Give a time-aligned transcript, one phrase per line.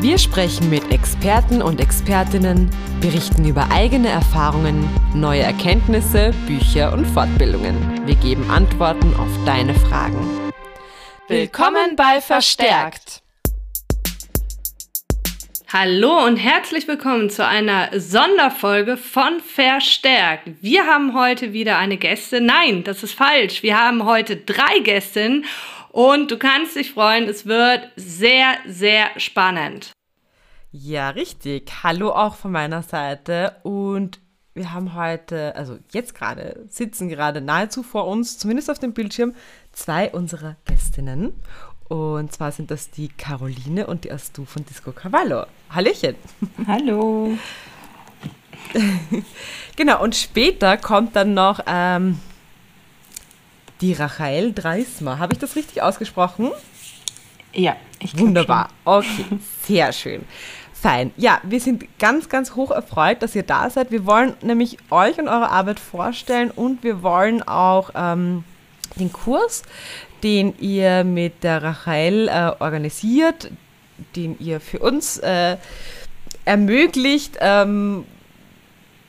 [0.00, 2.70] Wir sprechen mit Experten und Expertinnen,
[3.02, 8.06] berichten über eigene Erfahrungen, neue Erkenntnisse, Bücher und Fortbildungen.
[8.06, 10.16] Wir geben Antworten auf deine Fragen.
[11.28, 13.20] Willkommen bei Verstärkt!
[15.70, 20.48] Hallo und herzlich willkommen zu einer Sonderfolge von Verstärkt.
[20.62, 22.46] Wir haben heute wieder eine Gästin.
[22.46, 23.62] Nein, das ist falsch.
[23.62, 25.44] Wir haben heute drei Gästinnen
[25.92, 29.92] und du kannst dich freuen, es wird sehr, sehr spannend.
[30.72, 31.70] Ja, richtig.
[31.82, 33.56] Hallo auch von meiner Seite.
[33.64, 34.20] Und
[34.54, 39.34] wir haben heute, also jetzt gerade, sitzen gerade nahezu vor uns, zumindest auf dem Bildschirm,
[39.72, 41.32] zwei unserer Gästinnen.
[41.88, 45.46] Und zwar sind das die Caroline und die Astu von Disco Cavallo.
[45.70, 46.14] Hallöchen.
[46.68, 47.36] Hallo.
[49.76, 52.20] genau, und später kommt dann noch ähm,
[53.80, 55.18] die Rachel Dreismer.
[55.18, 56.50] Habe ich das richtig ausgesprochen?
[57.52, 58.68] Ja, ich Wunderbar.
[58.84, 59.24] Okay,
[59.66, 60.24] sehr schön.
[60.72, 61.12] Fein.
[61.16, 63.90] Ja, wir sind ganz, ganz hoch erfreut, dass ihr da seid.
[63.90, 68.44] Wir wollen nämlich euch und eure Arbeit vorstellen und wir wollen auch ähm,
[68.96, 69.62] den Kurs,
[70.22, 73.50] den ihr mit der Rachel äh, organisiert,
[74.16, 75.56] den ihr für uns äh,
[76.46, 78.06] ermöglicht, ähm,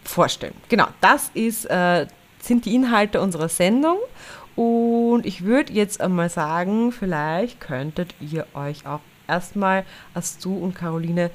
[0.04, 0.54] vorstellen.
[0.68, 2.08] Genau, das ist, äh,
[2.42, 3.98] sind die Inhalte unserer Sendung
[4.56, 10.76] und ich würde jetzt einmal sagen, vielleicht könntet ihr euch auch erstmal als du und
[10.76, 11.32] Caroline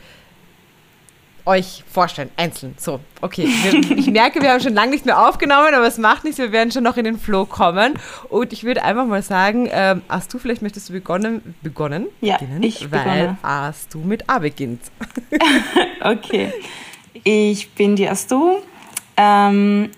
[1.47, 2.75] euch vorstellen, einzeln.
[2.77, 3.49] So, okay.
[3.63, 6.53] Wir, ich merke, wir haben schon lange nicht mehr aufgenommen, aber es macht nichts, wir
[6.53, 7.95] werden schon noch in den Flow kommen.
[8.29, 12.37] Und ich würde einfach mal sagen, ähm, hast du vielleicht möchtest du begonnen, begonnen ja,
[12.37, 13.39] beginnen, ich weil begonne.
[13.43, 14.83] hast du mit A beginnt.
[16.03, 16.53] okay.
[17.23, 18.57] Ich bin die Astu.
[19.17, 19.91] Ähm,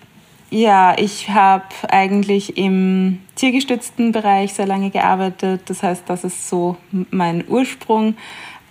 [0.51, 5.63] ja, ich habe eigentlich im tiergestützten Bereich sehr lange gearbeitet.
[5.67, 6.77] Das heißt, das ist so
[7.11, 8.17] mein Ursprung.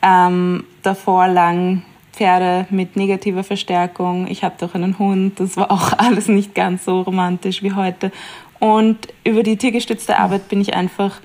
[0.01, 1.83] Ähm, davor lang
[2.13, 4.27] Pferde mit negativer Verstärkung.
[4.27, 5.39] Ich hatte auch einen Hund.
[5.39, 8.11] Das war auch alles nicht ganz so romantisch wie heute.
[8.59, 11.21] Und über die tiergestützte Arbeit bin ich einfach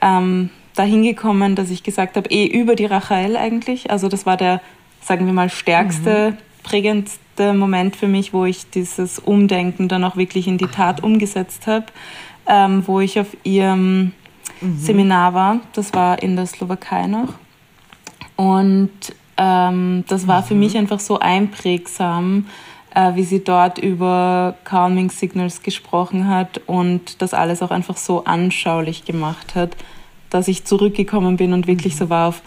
[0.00, 3.90] ähm, dahin gekommen, dass ich gesagt habe, eh über die Rachel eigentlich.
[3.90, 4.60] Also das war der,
[5.00, 6.47] sagen wir mal, stärkste, mhm.
[6.68, 11.66] Prägendste Moment für mich, wo ich dieses Umdenken dann auch wirklich in die Tat umgesetzt
[11.66, 11.86] habe,
[12.46, 14.12] ähm, wo ich auf ihrem
[14.60, 14.78] mhm.
[14.78, 15.60] Seminar war.
[15.72, 17.34] Das war in der Slowakei noch.
[18.36, 18.90] Und
[19.38, 20.44] ähm, das war mhm.
[20.44, 22.46] für mich einfach so einprägsam,
[22.94, 28.24] äh, wie sie dort über Calming Signals gesprochen hat und das alles auch einfach so
[28.24, 29.74] anschaulich gemacht hat,
[30.28, 31.98] dass ich zurückgekommen bin und wirklich mhm.
[31.98, 32.42] so war auf,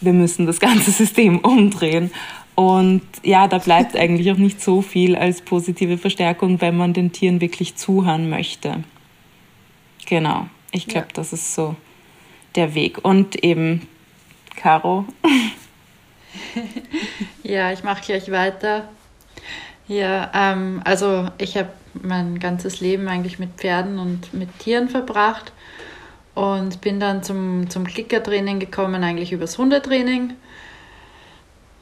[0.00, 2.10] wir müssen das ganze System umdrehen.
[2.58, 7.12] Und ja, da bleibt eigentlich auch nicht so viel als positive Verstärkung, wenn man den
[7.12, 8.82] Tieren wirklich zuhören möchte.
[10.06, 11.12] Genau, ich glaube, ja.
[11.14, 11.76] das ist so
[12.56, 13.04] der Weg.
[13.04, 13.86] Und eben,
[14.56, 15.04] Caro.
[17.44, 18.88] ja, ich mache gleich weiter.
[19.86, 21.70] Ja, ähm, also ich habe
[22.02, 25.52] mein ganzes Leben eigentlich mit Pferden und mit Tieren verbracht
[26.34, 30.32] und bin dann zum, zum Klickertraining gekommen, eigentlich übers Hundetraining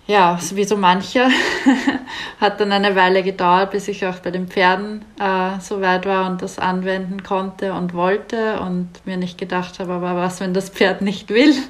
[0.06, 1.28] ja, wie so mancher,
[2.41, 6.31] hat dann eine Weile gedauert, bis ich auch bei den Pferden äh, so weit war
[6.31, 10.71] und das anwenden konnte und wollte und mir nicht gedacht habe, aber was, wenn das
[10.71, 11.55] Pferd nicht will.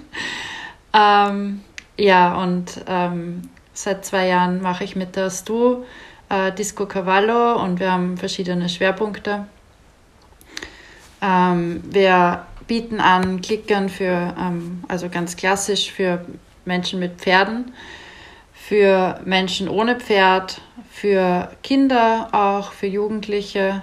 [0.98, 1.60] Ähm,
[1.98, 5.84] ja, und ähm, seit zwei Jahren mache ich mit der Stu
[6.30, 9.46] äh, Disco Cavallo und wir haben verschiedene Schwerpunkte.
[11.20, 16.24] Ähm, wir bieten an Klickern für, ähm, also ganz klassisch für
[16.64, 17.74] Menschen mit Pferden
[18.66, 20.60] für Menschen ohne Pferd,
[20.90, 23.82] für Kinder auch, für Jugendliche.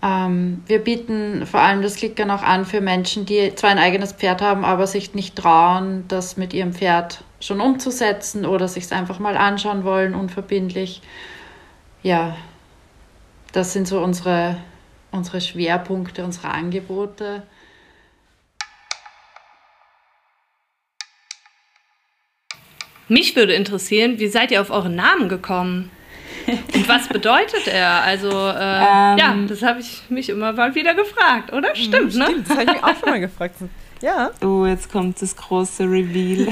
[0.00, 4.12] Ähm, wir bieten vor allem das Klickern auch an für Menschen, die zwar ein eigenes
[4.12, 8.92] Pferd haben, aber sich nicht trauen, das mit ihrem Pferd schon umzusetzen oder sich es
[8.92, 11.02] einfach mal anschauen wollen, unverbindlich.
[12.04, 12.36] Ja,
[13.50, 14.58] das sind so unsere,
[15.10, 17.42] unsere Schwerpunkte, unsere Angebote.
[23.08, 25.90] Mich würde interessieren, wie seid ihr auf euren Namen gekommen?
[26.46, 28.02] Und was bedeutet er?
[28.02, 31.74] Also, äh, ähm, ja, das habe ich mich immer mal wieder gefragt, oder?
[31.74, 32.24] Stimmt, stimmt ne?
[32.26, 33.56] Stimmt, das habe ich mich auch schon mal gefragt.
[34.00, 34.30] Ja.
[34.44, 36.46] Oh, jetzt kommt das große Reveal.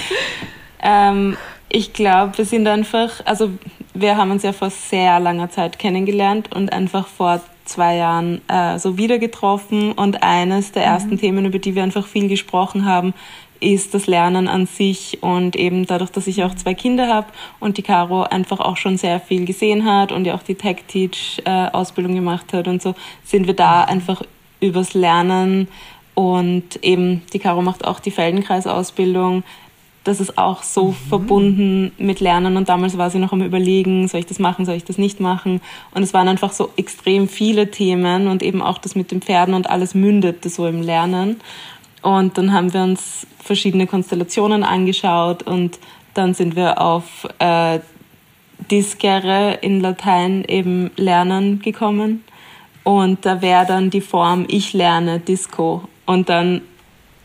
[0.80, 1.36] ähm,
[1.68, 3.50] ich glaube, wir sind einfach, also
[3.94, 8.78] wir haben uns ja vor sehr langer Zeit kennengelernt und einfach vor zwei Jahren äh,
[8.78, 9.92] so wieder getroffen.
[9.92, 10.92] Und eines der mhm.
[10.92, 13.14] ersten Themen, über die wir einfach viel gesprochen haben,
[13.62, 17.28] ist das Lernen an sich und eben dadurch, dass ich auch zwei Kinder habe
[17.60, 22.14] und die Caro einfach auch schon sehr viel gesehen hat und ja auch die Tech-Teach-Ausbildung
[22.14, 22.94] gemacht hat und so,
[23.24, 24.22] sind wir da einfach
[24.60, 25.68] übers Lernen
[26.14, 29.44] und eben die Caro macht auch die Feldenkreisausbildung.
[30.04, 30.94] Das ist auch so mhm.
[31.08, 34.74] verbunden mit Lernen und damals war sie noch am Überlegen, soll ich das machen, soll
[34.74, 35.60] ich das nicht machen
[35.94, 39.54] und es waren einfach so extrem viele Themen und eben auch das mit den Pferden
[39.54, 41.40] und alles mündete so im Lernen
[42.02, 45.78] und dann haben wir uns verschiedene Konstellationen angeschaut und
[46.14, 47.78] dann sind wir auf äh,
[48.70, 52.24] Discere in Latein eben Lernen gekommen.
[52.84, 55.82] Und da wäre dann die Form Ich lerne Disco.
[56.04, 56.62] Und dann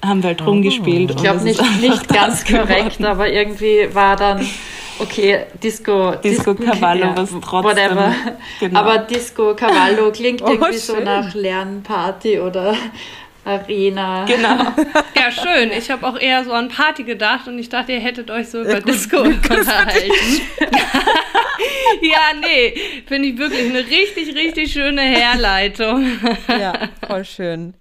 [0.06, 1.12] haben wir halt rumgespielt.
[1.12, 4.48] Ich glaube nicht, nicht ganz korrekt, aber irgendwie war dann,
[5.00, 6.12] okay, Disco.
[6.24, 7.64] Disco, Disco Cavallo, ja, was trotzdem.
[7.64, 8.14] Whatever.
[8.60, 8.80] Genau.
[8.80, 10.80] Aber Disco Cavallo klingt oh, irgendwie schön.
[10.80, 12.76] so nach Lernparty oder
[13.48, 14.26] Arena.
[14.26, 14.74] Genau.
[15.16, 15.72] Ja, schön.
[15.72, 18.62] Ich habe auch eher so an Party gedacht und ich dachte, ihr hättet euch so
[18.62, 20.42] über ja, Disco unterhalten.
[22.02, 22.76] ja, nee,
[23.08, 26.20] finde ich wirklich eine richtig, richtig schöne Herleitung.
[26.50, 27.74] ja, voll schön.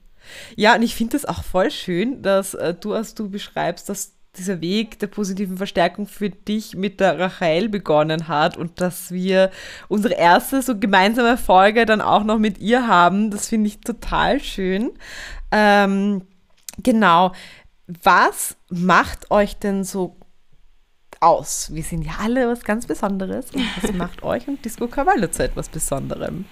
[0.57, 4.17] Ja, und ich finde das auch voll schön, dass äh, du, als du beschreibst, dass
[4.39, 9.51] dieser Weg der positiven Verstärkung für dich mit der Rachel begonnen hat und dass wir
[9.89, 13.31] unsere erste so gemeinsame Folge dann auch noch mit ihr haben.
[13.31, 14.93] Das finde ich total schön.
[15.51, 16.23] Ähm,
[16.83, 17.33] genau.
[17.87, 20.17] Was macht euch denn so
[21.21, 21.73] aus?
[21.73, 23.51] Wir sind ja alle was ganz Besonderes.
[23.53, 26.45] Und was macht euch und Disco Cavallo zu etwas Besonderem?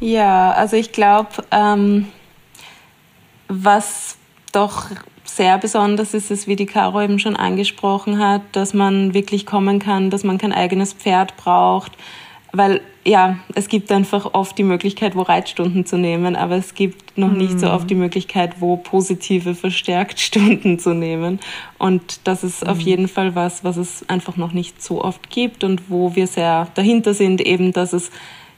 [0.00, 2.08] Ja, also ich glaube, ähm,
[3.48, 4.16] was
[4.52, 4.90] doch
[5.24, 9.78] sehr besonders ist es, wie die Caro eben schon angesprochen hat, dass man wirklich kommen
[9.78, 11.92] kann, dass man kein eigenes Pferd braucht,
[12.52, 17.18] weil ja, es gibt einfach oft die Möglichkeit, wo Reitstunden zu nehmen, aber es gibt
[17.18, 21.38] noch nicht so oft die Möglichkeit, wo positive Verstärktstunden zu nehmen.
[21.78, 22.70] Und das ist mhm.
[22.70, 26.26] auf jeden Fall was, was es einfach noch nicht so oft gibt und wo wir
[26.26, 28.10] sehr dahinter sind, eben, dass es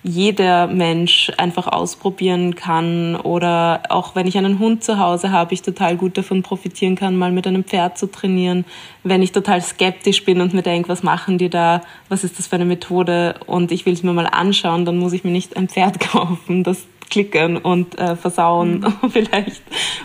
[0.07, 5.63] jeder Mensch einfach ausprobieren kann oder auch wenn ich einen Hund zu Hause habe, ich
[5.63, 8.65] total gut davon profitieren kann, mal mit einem Pferd zu trainieren.
[9.03, 12.47] Wenn ich total skeptisch bin und mir denke, was machen die da, was ist das
[12.47, 15.57] für eine Methode und ich will es mir mal anschauen, dann muss ich mir nicht
[15.57, 19.11] ein Pferd kaufen, das klicken und äh, versauen mhm.
[19.11, 19.63] vielleicht.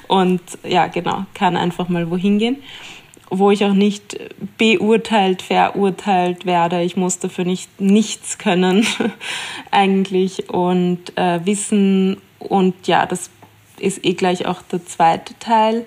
[0.08, 2.58] Und ja, genau, kann einfach mal wohin gehen
[3.32, 4.20] wo ich auch nicht
[4.58, 6.84] beurteilt, verurteilt werde.
[6.84, 8.86] Ich muss dafür nicht nichts können
[9.72, 13.32] eigentlich und äh, wissen und ja, das
[13.80, 15.86] ist eh gleich auch der zweite Teil,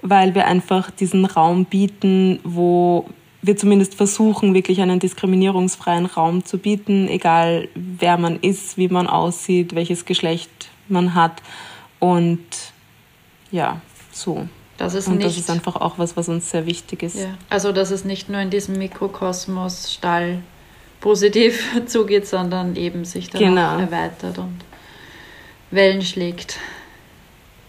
[0.00, 3.06] weil wir einfach diesen Raum bieten, wo
[3.42, 9.06] wir zumindest versuchen, wirklich einen diskriminierungsfreien Raum zu bieten, egal wer man ist, wie man
[9.06, 11.42] aussieht, welches Geschlecht man hat
[11.98, 12.40] und
[13.50, 13.82] ja,
[14.12, 14.48] so.
[14.76, 17.16] Das ist und nicht, das ist einfach auch was, was uns sehr wichtig ist.
[17.16, 17.36] Ja.
[17.48, 20.40] Also, dass es nicht nur in diesem Mikrokosmos Stall
[21.00, 23.78] positiv zugeht, sondern eben sich dann genau.
[23.78, 24.58] erweitert und
[25.70, 26.58] Wellen schlägt.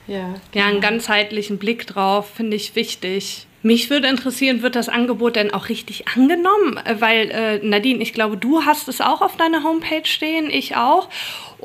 [0.08, 0.66] Ja, genau.
[0.66, 3.48] ja, einen ganzheitlichen Blick drauf finde ich wichtig.
[3.62, 6.80] Mich würde interessieren, wird das Angebot denn auch richtig angenommen?
[7.00, 11.10] Weil, äh, Nadine, ich glaube, du hast es auch auf deiner Homepage stehen, ich auch.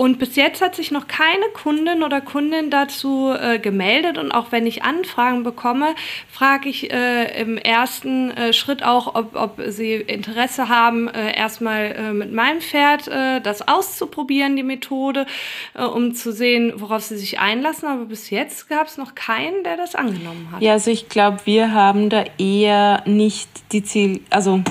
[0.01, 4.17] Und bis jetzt hat sich noch keine Kundin oder Kundin dazu äh, gemeldet.
[4.17, 5.95] Und auch wenn ich Anfragen bekomme,
[6.27, 11.93] frage ich äh, im ersten äh, Schritt auch, ob, ob sie Interesse haben, äh, erstmal
[11.93, 15.27] äh, mit meinem Pferd äh, das auszuprobieren, die Methode,
[15.75, 17.87] um zu sehen, worauf sie sich einlassen.
[17.87, 20.63] Aber bis jetzt gab es noch keinen, der das angenommen hat.
[20.63, 24.63] Ja, also ich glaube, wir haben da eher nicht die Ziel, also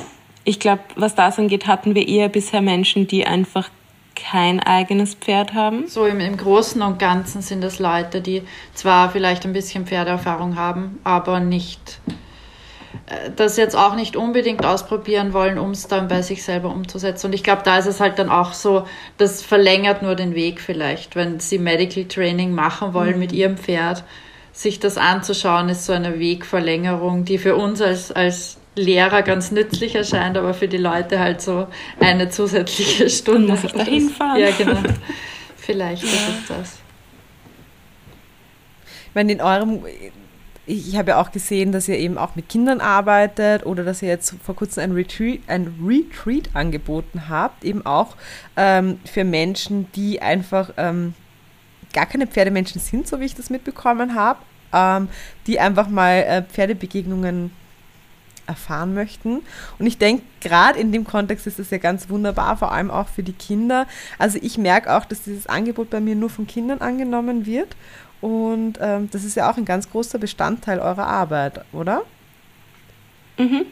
[0.44, 3.70] ich glaube, was das angeht, hatten wir eher bisher Menschen, die einfach
[4.20, 5.88] kein eigenes Pferd haben?
[5.88, 10.56] So im, im Großen und Ganzen sind es Leute, die zwar vielleicht ein bisschen Pferdeerfahrung
[10.56, 12.00] haben, aber nicht
[13.08, 17.28] äh, das jetzt auch nicht unbedingt ausprobieren wollen, um es dann bei sich selber umzusetzen.
[17.28, 18.86] Und ich glaube, da ist es halt dann auch so,
[19.18, 23.20] das verlängert nur den Weg vielleicht, wenn sie Medical Training machen wollen mhm.
[23.20, 24.04] mit ihrem Pferd.
[24.52, 29.96] Sich das anzuschauen, ist so eine Wegverlängerung, die für uns als, als Lehrer ganz nützlich
[29.96, 31.68] erscheint, aber für die Leute halt so
[32.00, 33.52] eine zusätzliche Stunde.
[33.52, 34.40] Muss ich da hinfahren?
[34.40, 34.80] Ja, genau.
[35.56, 36.10] Vielleicht ja.
[36.10, 36.80] ist es das.
[39.08, 39.84] Ich meine, in eurem,
[40.66, 44.10] ich habe ja auch gesehen, dass ihr eben auch mit Kindern arbeitet oder dass ihr
[44.10, 48.16] jetzt vor kurzem ein Retreat, ein Retreat angeboten habt, eben auch
[48.56, 51.14] ähm, für Menschen, die einfach ähm,
[51.94, 54.40] gar keine Pferdemenschen sind, so wie ich das mitbekommen habe,
[54.74, 55.10] ähm,
[55.48, 57.52] die einfach mal äh, Pferdebegegnungen
[58.50, 59.42] erfahren möchten.
[59.78, 63.08] Und ich denke, gerade in dem Kontext ist es ja ganz wunderbar, vor allem auch
[63.08, 63.88] für die Kinder.
[64.18, 67.76] Also ich merke auch, dass dieses Angebot bei mir nur von Kindern angenommen wird.
[68.22, 72.02] Und ähm, das ist ja auch ein ganz großer Bestandteil eurer Arbeit, oder?
[73.38, 73.66] Mhm.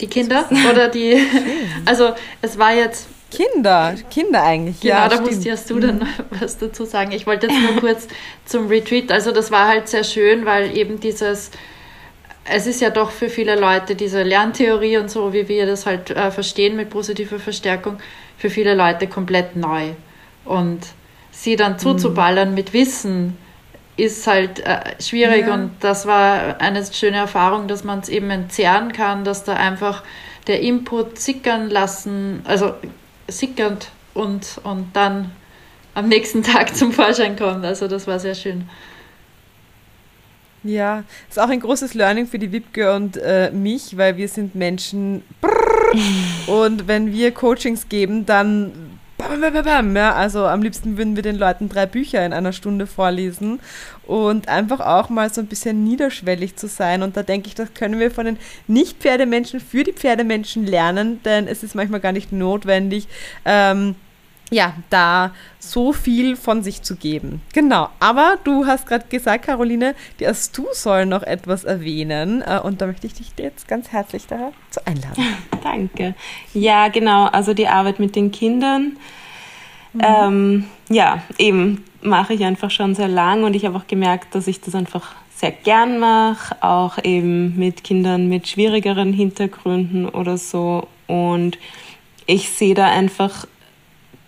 [0.00, 1.20] Die Kinder oder die,
[1.84, 4.80] also es war jetzt Kinder, Kinder eigentlich.
[4.80, 5.30] Genau, ja, da stimmt.
[5.30, 6.06] musst ja du dann mhm.
[6.40, 7.12] was dazu sagen.
[7.12, 8.06] Ich wollte jetzt nur kurz
[8.44, 9.10] zum Retreat.
[9.10, 11.50] Also das war halt sehr schön, weil eben dieses,
[12.44, 16.10] es ist ja doch für viele Leute diese Lerntheorie und so, wie wir das halt
[16.10, 17.98] äh, verstehen mit positiver Verstärkung,
[18.36, 19.90] für viele Leute komplett neu.
[20.44, 20.80] Und
[21.30, 22.54] sie dann zuzuballern mhm.
[22.54, 23.36] mit Wissen
[23.96, 25.54] ist halt äh, schwierig ja.
[25.54, 30.02] und das war eine schöne Erfahrung, dass man es eben entzerren kann, dass da einfach
[30.46, 32.74] der Input sickern lassen, also
[33.28, 35.30] sickernd und, und dann
[35.94, 37.64] am nächsten Tag zum Vorschein kommt.
[37.64, 38.68] Also das war sehr schön.
[40.64, 44.54] Ja, ist auch ein großes Learning für die Wipke und äh, mich, weil wir sind
[44.54, 45.22] Menschen.
[46.46, 48.98] und wenn wir Coachings geben, dann
[49.94, 53.60] ja, also am liebsten würden wir den Leuten drei Bücher in einer Stunde vorlesen
[54.06, 57.02] und einfach auch mal so ein bisschen niederschwellig zu sein.
[57.02, 61.46] Und da denke ich, das können wir von den Nicht-Pferdemenschen für die Pferdemenschen lernen, denn
[61.46, 63.06] es ist manchmal gar nicht notwendig,
[63.44, 63.94] ähm,
[64.52, 67.40] ja, da so viel von sich zu geben.
[67.54, 67.88] Genau.
[68.00, 72.42] Aber du hast gerade gesagt, Caroline, die Astu soll noch etwas erwähnen.
[72.42, 75.24] Äh, und da möchte ich dich jetzt ganz herzlich dazu einladen.
[75.62, 76.14] Danke.
[76.52, 77.24] Ja, genau.
[77.26, 78.98] Also die Arbeit mit den Kindern.
[79.94, 80.00] Mhm.
[80.02, 84.48] Ähm, ja, eben mache ich einfach schon sehr lang und ich habe auch gemerkt, dass
[84.48, 90.88] ich das einfach sehr gern mache, auch eben mit Kindern mit schwierigeren Hintergründen oder so.
[91.06, 91.58] Und
[92.26, 93.46] ich sehe da einfach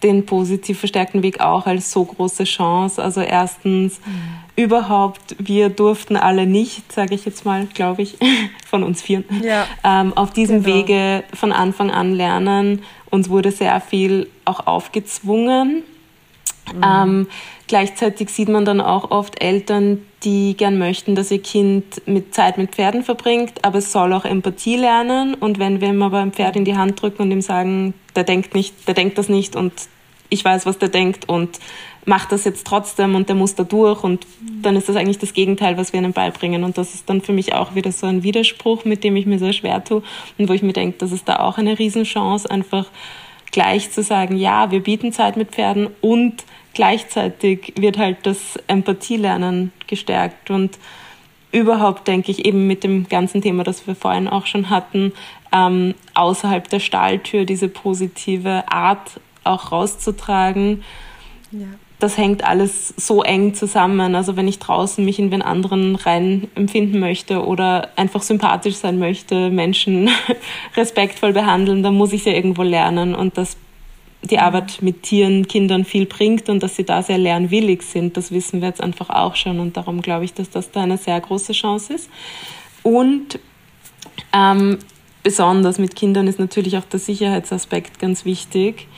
[0.04, 3.02] den positiv verstärkten Weg auch als so große Chance.
[3.02, 4.62] Also erstens mhm.
[4.62, 8.18] überhaupt, wir durften alle nicht, sage ich jetzt mal, glaube ich,
[8.68, 9.66] von uns vier, ja.
[9.82, 10.76] ähm, auf diesem genau.
[10.76, 12.82] Wege von Anfang an lernen.
[13.10, 15.82] Uns wurde sehr viel auch aufgezwungen.
[16.72, 16.82] Mhm.
[16.84, 17.26] Ähm,
[17.66, 22.58] gleichzeitig sieht man dann auch oft Eltern, die gern möchten, dass ihr Kind mit Zeit
[22.58, 25.34] mit Pferden verbringt, aber es soll auch Empathie lernen.
[25.34, 28.24] Und wenn wir ihm aber ein Pferd in die Hand drücken und ihm sagen, der
[28.24, 29.72] denkt nicht, der denkt das nicht und
[30.30, 31.60] ich weiß, was der denkt und
[32.06, 34.26] macht das jetzt trotzdem und der muss da durch und
[34.62, 37.32] dann ist das eigentlich das Gegenteil, was wir ihnen beibringen und das ist dann für
[37.32, 40.02] mich auch wieder so ein Widerspruch, mit dem ich mir sehr schwer tue
[40.38, 42.86] und wo ich mir denke, das ist da auch eine Riesenchance, einfach
[43.52, 46.44] gleich zu sagen, ja, wir bieten Zeit mit Pferden und
[46.74, 50.78] gleichzeitig wird halt das Empathielernen gestärkt und
[51.52, 55.12] überhaupt denke ich eben mit dem ganzen Thema, das wir vorhin auch schon hatten,
[55.52, 60.82] ähm, außerhalb der Stahltür diese positive Art auch rauszutragen.
[61.52, 61.66] Ja.
[62.00, 64.16] Das hängt alles so eng zusammen.
[64.16, 68.98] Also wenn ich draußen mich in den anderen rein empfinden möchte oder einfach sympathisch sein
[68.98, 70.10] möchte, Menschen
[70.76, 73.56] respektvoll behandeln, dann muss ich ja irgendwo lernen und dass
[74.24, 78.30] die Arbeit mit Tieren, Kindern viel bringt und dass sie da sehr lernwillig sind, das
[78.30, 81.20] wissen wir jetzt einfach auch schon und darum glaube ich, dass das da eine sehr
[81.20, 82.10] große Chance ist.
[82.82, 83.38] Und
[84.32, 84.78] ähm,
[85.22, 88.88] besonders mit Kindern ist natürlich auch der Sicherheitsaspekt ganz wichtig.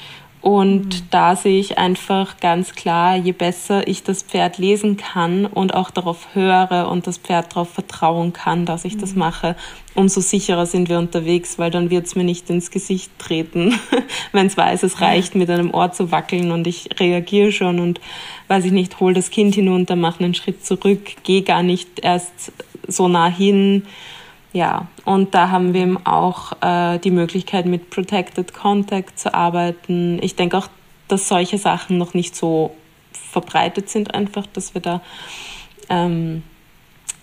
[0.47, 1.07] Und mhm.
[1.11, 5.91] da sehe ich einfach ganz klar, je besser ich das Pferd lesen kann und auch
[5.91, 9.01] darauf höre und das Pferd darauf vertrauen kann, dass ich mhm.
[9.01, 9.57] das mache,
[9.97, 13.77] umso sicherer sind wir unterwegs, weil dann wird es mir nicht ins Gesicht treten,
[14.31, 18.01] wenn es weiß, es reicht, mit einem Ohr zu wackeln und ich reagiere schon und
[18.47, 22.53] weiß ich nicht, hol das Kind hinunter, mache einen Schritt zurück, gehe gar nicht erst
[22.87, 23.83] so nah hin
[24.57, 30.19] ja, und da haben wir eben auch äh, die Möglichkeit, mit Protected Contact zu arbeiten.
[30.23, 30.69] Ich denke auch,
[31.09, 32.75] dass solche Sachen noch nicht so
[33.13, 35.03] verbreitet sind, einfach, dass wir da
[35.91, 36.43] ähm,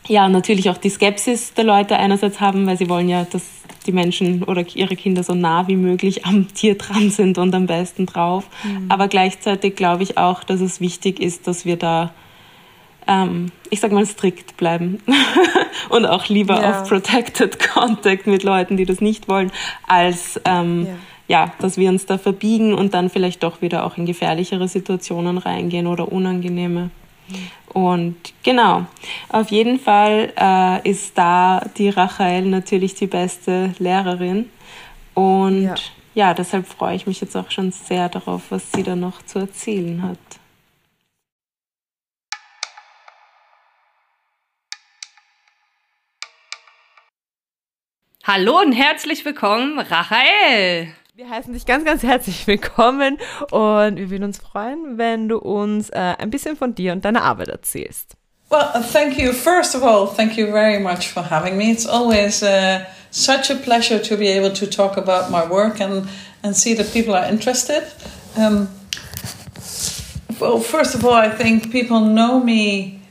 [0.07, 3.41] ja natürlich auch die Skepsis der Leute einerseits haben, weil sie wollen ja, dass
[3.87, 7.65] die Menschen oder ihre Kinder so nah wie möglich am Tier dran sind und am
[7.65, 8.45] besten drauf.
[8.63, 8.85] Mhm.
[8.89, 12.13] Aber gleichzeitig glaube ich auch, dass es wichtig ist, dass wir da
[13.07, 14.99] ähm, ich sag mal, strikt bleiben
[15.89, 16.81] und auch lieber ja.
[16.81, 19.51] auf Protected Contact mit Leuten, die das nicht wollen,
[19.87, 20.87] als ähm,
[21.27, 21.45] ja.
[21.45, 21.51] ja.
[21.59, 25.87] dass wir uns da verbiegen und dann vielleicht doch wieder auch in gefährlichere Situationen reingehen
[25.87, 26.91] oder unangenehme.
[27.73, 28.85] Und genau,
[29.29, 34.49] auf jeden Fall äh, ist da die Rachel natürlich die beste Lehrerin.
[35.13, 35.75] Und ja.
[36.13, 39.39] ja, deshalb freue ich mich jetzt auch schon sehr darauf, was sie da noch zu
[39.39, 40.19] erzählen hat.
[48.25, 50.87] Hallo und herzlich willkommen, Rachael.
[51.13, 53.17] Wir heißen dich ganz, ganz herzlich willkommen
[53.51, 57.23] und wir würden uns freuen, wenn du uns äh, ein bisschen von dir und deiner
[57.23, 58.15] Arbeit erzählst.
[58.49, 59.33] Well, thank you.
[59.33, 61.69] First of all, thank you very much for having me.
[61.69, 66.07] It's always uh, such a pleasure to be able to talk about my work and,
[66.43, 67.83] and see that people are interested.
[68.37, 68.69] Um,
[70.39, 73.01] well, first of all, I think people know me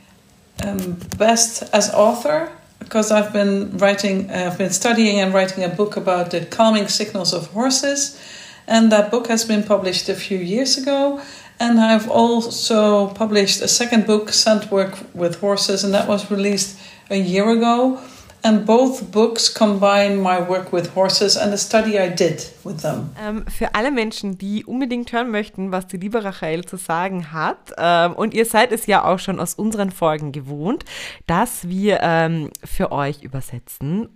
[0.64, 2.48] um, best as author
[2.92, 6.88] because I've been writing, uh, I've been studying and writing a book about the calming
[6.88, 8.20] signals of horses,
[8.66, 11.22] and that book has been published a few years ago.
[11.58, 16.78] And I've also published a second book, Scent Work with Horses, and that was released
[17.08, 17.98] a year ago.
[18.44, 23.10] And both books combine my work with horses and the study I did with them.
[23.20, 27.72] Ähm, für alle Menschen, die unbedingt hören möchten, was die liebe Rachel zu sagen hat,
[27.78, 30.84] ähm, und ihr seid es ja auch schon aus unseren Folgen gewohnt,
[31.28, 34.08] dass wir ähm, für euch übersetzen.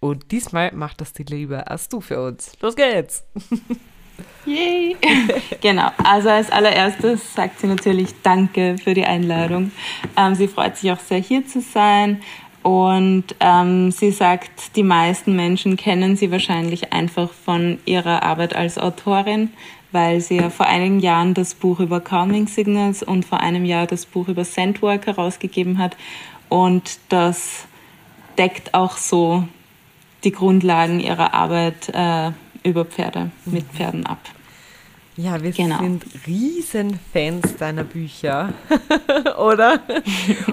[0.00, 2.52] Und diesmal macht das die Liebe erst du für uns.
[2.60, 3.24] Los geht's!
[4.44, 4.96] Yay!
[5.60, 9.70] genau, also als allererstes sagt sie natürlich Danke für die Einladung.
[10.16, 12.20] Ähm, sie freut sich auch sehr, hier zu sein.
[12.62, 18.78] Und ähm, sie sagt, die meisten Menschen kennen sie wahrscheinlich einfach von ihrer Arbeit als
[18.78, 19.50] Autorin,
[19.92, 23.86] weil sie ja vor einigen Jahren das Buch über Calming Signals und vor einem Jahr
[23.86, 25.96] das Buch über Sandwork herausgegeben hat.
[26.48, 27.66] Und das
[28.36, 29.46] deckt auch so
[30.24, 32.32] die Grundlagen ihrer Arbeit äh,
[32.64, 34.18] über Pferde, mit Pferden ab.
[35.18, 35.80] Ja, wir genau.
[35.80, 38.52] sind riesen Fans deiner Bücher,
[39.36, 39.80] oder?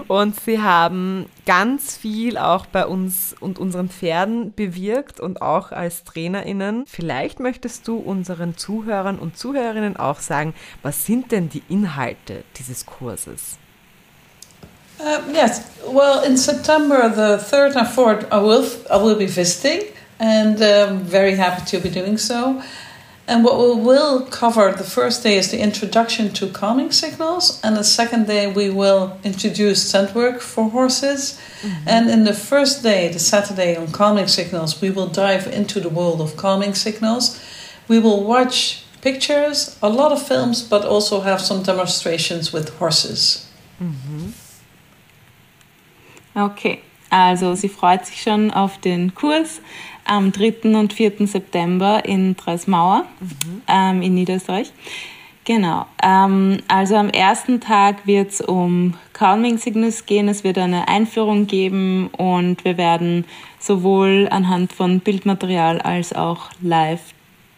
[0.08, 6.04] und sie haben ganz viel auch bei uns und unseren Pferden bewirkt und auch als
[6.04, 6.86] TrainerInnen.
[6.88, 12.88] Vielleicht möchtest du unseren Zuhörern und Zuhörerinnen auch sagen, was sind denn die Inhalte dieses
[12.88, 13.60] Kurses?
[14.98, 19.82] Uh, yes, well, in September the 3rd and 4th, I will, I will be visiting
[20.18, 22.60] and um, very happy to be doing so.
[23.28, 27.76] And what we will cover the first day is the introduction to calming signals, and
[27.76, 31.40] the second day we will introduce scent work for horses.
[31.62, 31.90] Mm-hmm.
[31.90, 35.90] And in the first day, the Saturday on calming signals, we will dive into the
[35.90, 37.40] world of calming signals.
[37.88, 43.50] We will watch pictures, a lot of films, but also have some demonstrations with horses.
[43.82, 44.30] Mm-hmm.
[46.38, 49.62] Okay, also sie freut sich schon auf den Kurs.
[50.06, 50.78] Am 3.
[50.78, 51.28] und 4.
[51.28, 53.62] September in Dreismauer mhm.
[53.68, 54.72] ähm, in Niederösterreich.
[55.46, 55.86] Genau.
[56.02, 60.28] Ähm, also am ersten Tag wird es um Calming Signals gehen.
[60.28, 63.26] Es wird eine Einführung geben und wir werden
[63.60, 67.02] sowohl anhand von Bildmaterial als auch Live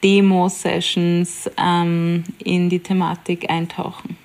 [0.04, 4.18] Demo-Sessions ähm, in die Thematik eintauchen.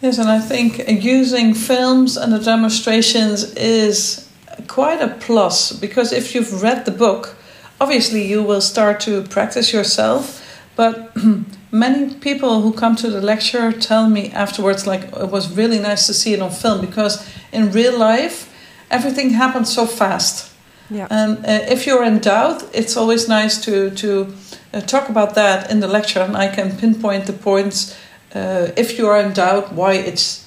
[0.00, 4.28] Yes, and I think using films and the demonstrations is
[4.68, 7.36] quite a plus because if you've read the book,
[7.80, 10.38] obviously you will start to practice yourself.
[10.76, 11.14] But
[11.70, 16.06] many people who come to the lecture tell me afterwards, like, it was really nice
[16.06, 18.48] to see it on film because in real life,
[18.90, 20.52] everything happens so fast.
[20.90, 21.08] Yeah.
[21.10, 24.34] And uh, if you're in doubt, it's always nice to, to
[24.74, 27.96] uh, talk about that in the lecture, and I can pinpoint the points
[28.34, 30.46] uh, if you are in doubt why it's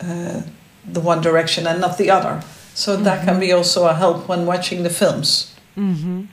[0.00, 0.42] uh,
[0.84, 2.42] the one direction and not the other.
[2.74, 3.24] So that mhm.
[3.24, 5.54] can be also a help when watching the films.
[5.76, 6.28] Mhm.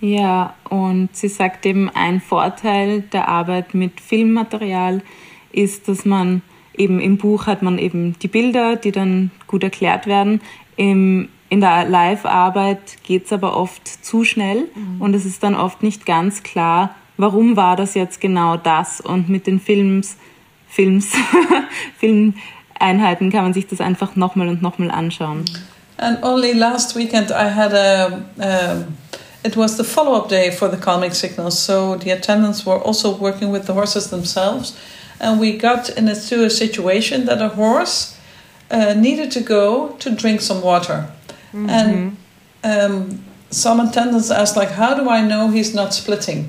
[0.00, 5.02] Ja, und sie sagt eben, ein Vorteil der Arbeit mit Filmmaterial
[5.52, 6.42] ist, dass man
[6.76, 10.42] eben im Buch hat man eben die Bilder, die dann gut erklärt werden.
[10.76, 15.00] Im, in der Live-Arbeit geht es aber oft zu schnell mhm.
[15.00, 19.00] und es ist dann oft nicht ganz klar, warum war das jetzt genau das.
[19.00, 20.18] Und mit den Films,
[20.68, 21.12] Films,
[21.98, 22.34] Film,
[22.80, 25.44] Einheiten kann man sich das einfach nochmal und nochmal anschauen.
[25.98, 28.96] And only last weekend I had a, um,
[29.42, 33.50] it was the follow-up day for the calming signals, so the attendants were also working
[33.50, 34.76] with the horses themselves,
[35.18, 38.18] and we got into a situation that a horse
[38.70, 41.06] uh, needed to go to drink some water,
[41.52, 41.70] mm -hmm.
[41.70, 42.16] and
[42.62, 46.48] um, some attendants asked like, how do I know he's not splitting?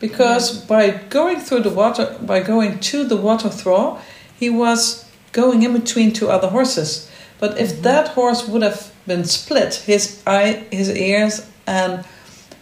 [0.00, 0.66] Because yeah.
[0.66, 3.98] by going through the water, by going to the water throw,
[4.38, 5.03] he was
[5.34, 7.10] going in between two other horses.
[7.38, 7.82] But if mm-hmm.
[7.82, 12.06] that horse would have been split, his eye, his ears, and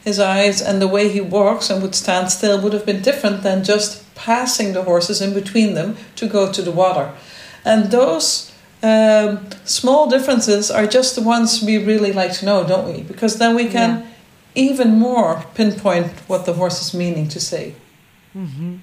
[0.04, 3.44] his eyes, and the way he walks and would stand still would have been different
[3.44, 7.12] than just passing the horses in between them to go to the water.
[7.64, 8.50] And those
[8.82, 13.02] um, small differences are just the ones we really like to know, don't we?
[13.02, 14.06] Because then we can yeah.
[14.54, 17.74] even more pinpoint what the horse is meaning to say.
[18.34, 18.76] Mm-hmm.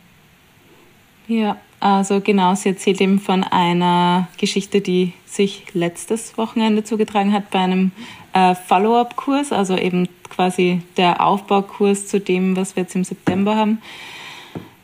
[1.27, 1.57] Yeah.
[1.79, 7.59] Also genau, sie erzählt eben von einer Geschichte, die sich letztes Wochenende zugetragen hat bei
[7.59, 7.91] einem
[8.33, 13.81] äh, Follow-up-Kurs, also eben quasi der Aufbaukurs zu dem, was wir jetzt im September haben.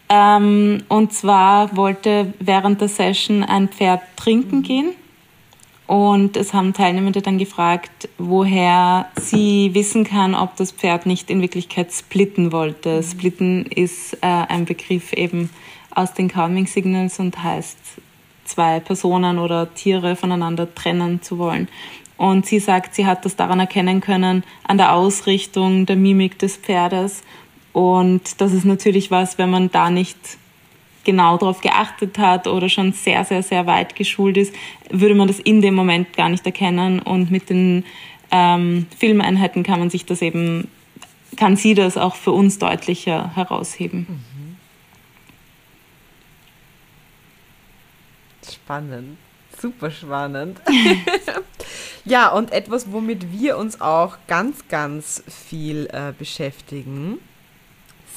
[0.08, 4.92] Ähm, und zwar wollte während der Session ein Pferd trinken gehen.
[5.88, 11.42] Und es haben Teilnehmende dann gefragt, woher sie wissen kann, ob das Pferd nicht in
[11.42, 13.04] Wirklichkeit splitten wollte.
[13.04, 15.52] Splitten ist äh, ein Begriff eben
[15.96, 17.78] aus den Calming Signals und heißt,
[18.46, 21.68] zwei Personen oder Tiere voneinander trennen zu wollen.
[22.18, 26.56] Und sie sagt, sie hat das daran erkennen können, an der Ausrichtung der Mimik des
[26.56, 27.24] Pferdes.
[27.74, 30.18] Und das ist natürlich was, wenn man da nicht
[31.04, 34.56] genau darauf geachtet hat oder schon sehr, sehr, sehr weit geschult ist,
[34.90, 37.00] würde man das in dem Moment gar nicht erkennen.
[37.00, 37.84] Und mit den
[38.32, 40.70] ähm, Filmeinheiten kann man sich das eben,
[41.36, 44.08] kann sie das auch für uns deutlicher herausheben.
[44.10, 44.35] Mhm.
[48.54, 49.18] Spannend
[49.62, 50.62] super spannend.
[52.06, 57.20] ja, und etwas, womit wir uns auch ganz, ganz viel äh, beschäftigen,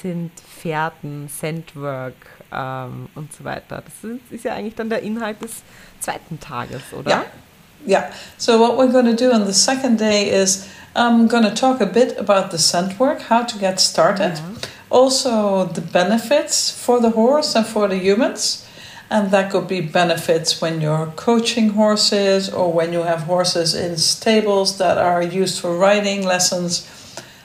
[0.01, 2.15] sind Fährten, Sandwork
[2.53, 3.83] ähm, und so weiter.
[3.85, 5.63] Das ist, ist, ja eigentlich dann der Inhalt des
[6.01, 7.11] zweiten Tages, oder?
[7.11, 7.25] Ja.
[7.87, 8.11] Yeah.
[8.37, 11.81] So what we're going to do on the second day is I'm going to talk
[11.81, 14.43] a bit about the scent work, how to get started, yeah.
[14.91, 18.68] also the benefits for the horse and for the humans.
[19.11, 23.97] And that could be benefits when you're coaching horses or when you have horses in
[23.97, 26.87] stables that are used for riding lessons,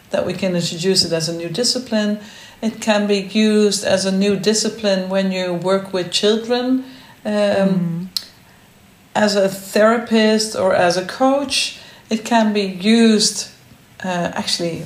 [0.09, 2.19] that we can introduce it as a new discipline.
[2.61, 6.83] It can be used as a new discipline when you work with children.
[7.23, 8.07] Um, mm.
[9.15, 13.49] As a therapist or as a coach, it can be used
[14.03, 14.83] uh, actually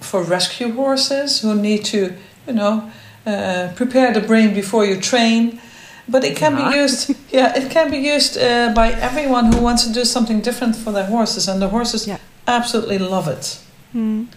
[0.00, 2.14] for rescue horses who need to,
[2.46, 2.90] you know,
[3.26, 5.60] uh, prepare the brain before you train
[6.08, 6.70] but it can yeah.
[6.70, 7.14] be used.
[7.30, 10.92] Yeah, it can be used uh, by everyone who wants to do something different for
[10.92, 12.18] their horses, and the horses yeah.
[12.46, 13.60] absolutely love it.
[13.94, 14.28] Mm.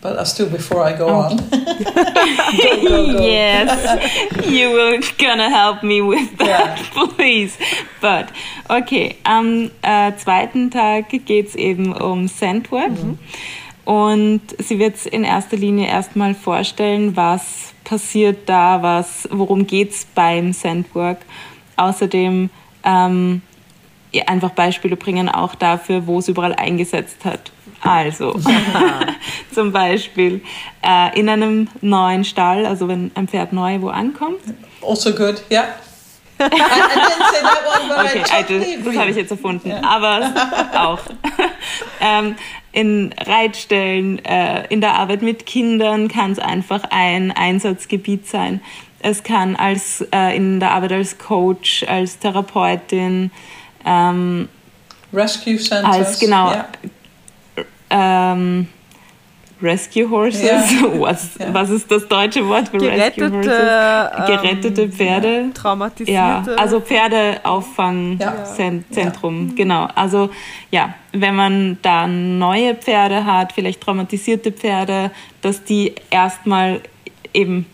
[0.00, 1.20] But uh, still, before I go oh.
[1.20, 3.20] on, go, go, go.
[3.22, 7.06] yes, you will gonna help me with that, yeah.
[7.16, 7.56] please.
[8.00, 8.32] But
[8.70, 12.90] okay, am äh, zweiten Tag geht's eben um Sandwork.
[12.90, 13.18] Mhm.
[13.84, 20.04] Und sie wird in erster Linie erstmal vorstellen, was passiert da was, worum geht es
[20.14, 21.18] beim Sandwork.
[21.76, 22.50] Außerdem
[22.84, 23.42] ähm,
[24.26, 27.52] einfach Beispiele bringen auch dafür, wo es überall eingesetzt hat.
[27.80, 28.38] Also,
[29.54, 30.40] zum Beispiel
[30.86, 34.40] äh, in einem neuen Stall, also wenn ein Pferd neu wo ankommt.
[34.86, 35.64] Also good, ja.
[36.42, 38.04] Yeah.
[38.04, 39.80] okay, also, das habe ich jetzt erfunden, yeah.
[39.84, 40.32] aber
[40.74, 40.98] auch.
[42.00, 42.34] ähm,
[42.72, 48.60] in Reitstellen, äh, in der Arbeit mit Kindern kann es einfach ein Einsatzgebiet sein.
[49.00, 53.30] Es kann als äh, in der Arbeit als Coach, als Therapeutin,
[53.84, 54.48] ähm,
[55.12, 56.68] Rescue Centers, als genau ja.
[57.90, 58.68] ähm,
[59.62, 60.42] Rescue Horses.
[60.42, 60.62] Ja.
[61.00, 61.54] Was, ja.
[61.54, 63.52] was ist das deutsche Wort für Gerettete, Rescue Horses?
[64.26, 65.28] Gerettete ähm, Pferde.
[65.28, 66.12] Ja, traumatisierte.
[66.12, 69.54] Ja, also Pferdeauffangzentrum.
[69.54, 69.88] Genau.
[69.94, 70.28] Also
[70.70, 76.80] ja, wenn man da neue Pferde hat, vielleicht traumatisierte Pferde, dass die erstmal
[77.34, 77.64] eben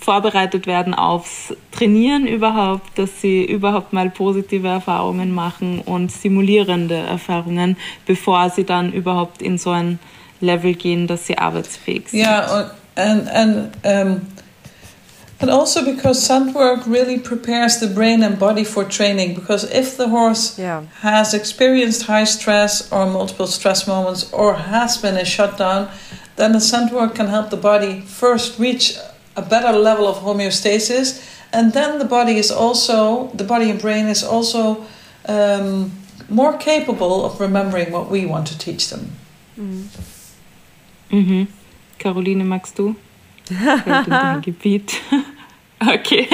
[0.00, 7.76] vorbereitet werden aufs Trainieren überhaupt, dass sie überhaupt mal positive Erfahrungen machen und simulierende Erfahrungen,
[8.06, 9.98] bevor sie dann überhaupt in so ein
[10.40, 12.20] Level gehen, dass sie arbeitsfähig sind.
[12.20, 14.26] Yeah, and and um,
[15.40, 19.34] and also because scent work really prepares the brain and body for training.
[19.34, 20.82] Because if the horse yeah.
[21.00, 25.88] has experienced high stress or multiple stress moments or has been a shutdown,
[26.36, 28.96] then the scent work can help the body first reach
[29.36, 31.22] a better level of homeostasis,
[31.52, 34.84] and then the body is also the body and brain is also
[35.26, 35.92] um,
[36.28, 39.12] more capable of remembering what we want to teach them.
[39.58, 39.86] Mm.
[41.10, 41.48] Mhm.
[41.98, 42.94] Caroline, magst du?
[43.50, 45.00] in Gebiet.
[45.80, 46.28] okay.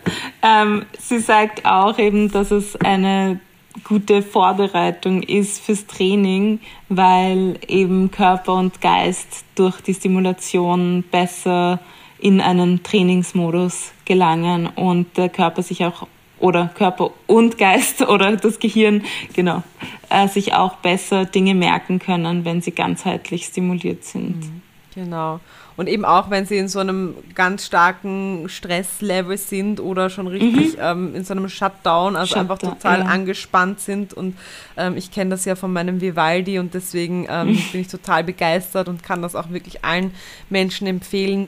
[0.41, 3.39] ähm, sie sagt auch eben, dass es eine
[3.83, 11.79] gute Vorbereitung ist fürs Training, weil eben Körper und Geist durch die Stimulation besser
[12.19, 16.07] in einen Trainingsmodus gelangen und der Körper sich auch
[16.39, 19.63] oder Körper und Geist oder das Gehirn, genau,
[20.09, 24.37] äh, sich auch besser Dinge merken können, wenn sie ganzheitlich stimuliert sind.
[24.37, 24.61] Mhm.
[24.93, 25.39] Genau.
[25.77, 30.73] Und eben auch, wenn sie in so einem ganz starken Stresslevel sind oder schon richtig
[30.73, 30.81] mhm.
[30.81, 33.05] ähm, in so einem Shutdown, also Shutdown, einfach total ja.
[33.05, 34.11] angespannt sind.
[34.15, 34.35] Und
[34.75, 38.89] ähm, ich kenne das ja von meinem Vivaldi und deswegen ähm, bin ich total begeistert
[38.89, 40.15] und kann das auch wirklich allen
[40.49, 41.47] Menschen empfehlen.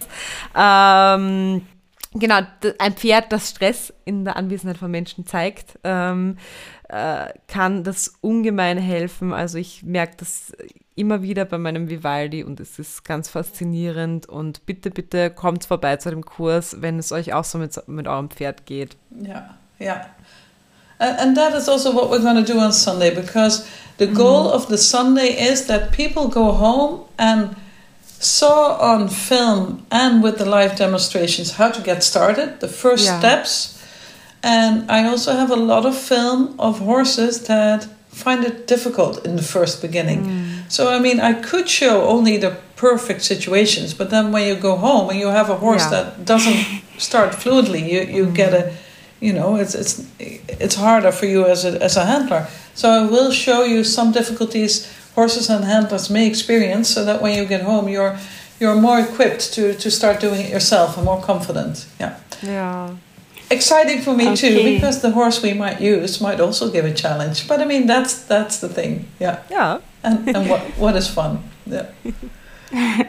[0.56, 1.64] Ähm,
[2.14, 2.40] Genau,
[2.80, 6.38] ein Pferd, das Stress in der Anwesenheit von Menschen zeigt, ähm,
[6.88, 9.32] äh, kann das ungemein helfen.
[9.32, 10.52] Also ich merke das
[10.96, 14.28] immer wieder bei meinem Vivaldi und es ist ganz faszinierend.
[14.28, 18.08] Und bitte, bitte kommt vorbei zu dem Kurs, wenn es euch auch so mit, mit
[18.08, 18.98] eurem Pferd geht.
[19.22, 20.08] Ja, ja.
[20.98, 23.66] And, and that is also what we're going to do on Sunday because
[24.00, 24.56] the goal mm.
[24.56, 27.56] of the Sunday is that people go home and
[28.20, 33.20] saw on film and with the live demonstrations how to get started, the first yeah.
[33.20, 33.82] steps.
[34.44, 39.36] And I also have a lot of film of horses that find it difficult in
[39.38, 40.26] the first beginning.
[40.26, 40.72] Mm.
[40.72, 44.76] So, I mean, I could show only the perfect situations, but then when you go
[44.76, 45.90] home and you have a horse yeah.
[45.92, 48.36] that doesn't start fluently, you, you mm.
[48.36, 48.74] get a,
[49.22, 52.48] you know, it's, it's, it's harder for you as a, as a handler.
[52.74, 57.34] So, I will show you some difficulties horses and handlers may experience so that when
[57.38, 58.18] you get home, you're,
[58.60, 61.86] you're more equipped to, to start doing it yourself and more confident.
[62.00, 62.14] Yeah.
[62.42, 62.96] Yeah
[63.50, 64.36] exciting for me okay.
[64.36, 67.48] too because the horse we might use might also give a challenge.
[67.48, 69.08] But I mean that's that's the thing.
[69.20, 69.40] Yeah.
[69.50, 71.40] yeah And, and what what is fun?
[71.66, 71.88] Yeah.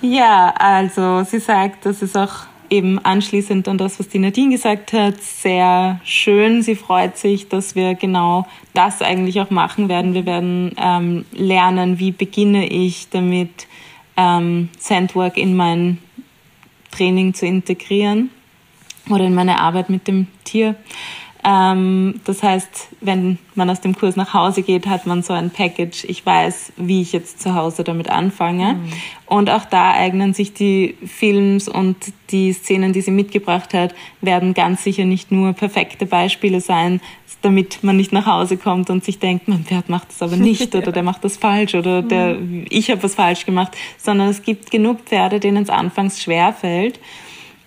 [0.00, 4.92] ja, also sie sagt, dass es auch eben anschließend an das, was die Nadine gesagt
[4.92, 6.62] hat, sehr schön.
[6.62, 10.14] Sie freut sich, dass wir genau das eigentlich auch machen werden.
[10.14, 13.66] Wir werden ähm, lernen, wie beginne ich damit,
[14.16, 15.98] ähm, Sandwork in mein
[16.90, 18.30] Training zu integrieren
[19.10, 20.74] oder in meine Arbeit mit dem Tier.
[21.48, 25.50] Ähm, das heißt, wenn man aus dem Kurs nach Hause geht, hat man so ein
[25.50, 26.04] Package.
[26.08, 28.74] Ich weiß, wie ich jetzt zu Hause damit anfange.
[28.74, 28.92] Mhm.
[29.26, 31.96] Und auch da eignen sich die Films und
[32.30, 37.00] die Szenen, die sie mitgebracht hat, werden ganz sicher nicht nur perfekte Beispiele sein,
[37.42, 40.74] damit man nicht nach Hause kommt und sich denkt, mein Pferd macht das aber nicht
[40.74, 42.64] oder der macht das falsch oder der, mhm.
[42.70, 46.98] ich habe was falsch gemacht, sondern es gibt genug Pferde, denen es anfangs schwer fällt.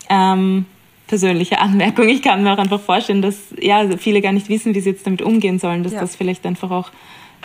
[0.09, 0.65] Ähm,
[1.09, 2.07] persönliche Anmerkung.
[2.07, 5.05] Ich kann mir auch einfach vorstellen, dass ja, viele gar nicht wissen, wie sie jetzt
[5.05, 5.99] damit umgehen sollen, dass ja.
[5.99, 6.91] das vielleicht einfach auch.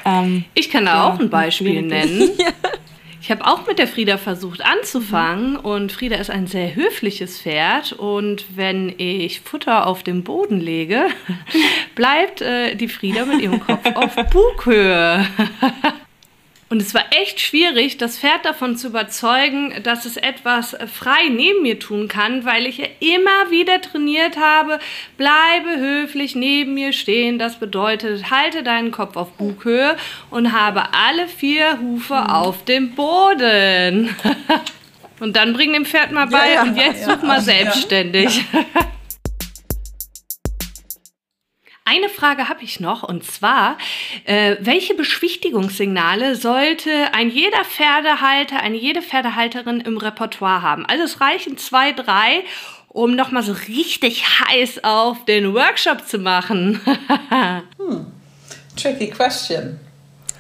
[0.04, 2.30] Ähm, ich kann da ja, auch ein Beispiel nennen.
[2.38, 2.52] ja.
[3.22, 7.94] Ich habe auch mit der Frieda versucht anzufangen und Frieda ist ein sehr höfliches Pferd
[7.94, 11.06] und wenn ich Futter auf den Boden lege,
[11.94, 15.26] bleibt äh, die Frieda mit ihrem Kopf auf Bughöhe.
[16.74, 21.62] Und es war echt schwierig, das Pferd davon zu überzeugen, dass es etwas frei neben
[21.62, 24.80] mir tun kann, weil ich ja immer wieder trainiert habe,
[25.16, 27.38] bleibe höflich neben mir stehen.
[27.38, 29.96] Das bedeutet, halte deinen Kopf auf Bughöhe
[30.30, 32.30] und habe alle vier Hufe mhm.
[32.30, 34.12] auf dem Boden.
[35.20, 38.44] und dann bring dem Pferd mal bei ja, ja, und jetzt ja, such mal selbstständig.
[41.86, 43.76] Eine Frage habe ich noch und zwar,
[44.24, 50.86] äh, welche Beschwichtigungssignale sollte ein jeder Pferdehalter, eine jede Pferdehalterin im Repertoire haben?
[50.86, 52.44] Also es reichen zwei, drei,
[52.88, 56.80] um nochmal so richtig heiß auf den Workshop zu machen.
[57.78, 58.06] hmm.
[58.76, 59.78] Tricky question.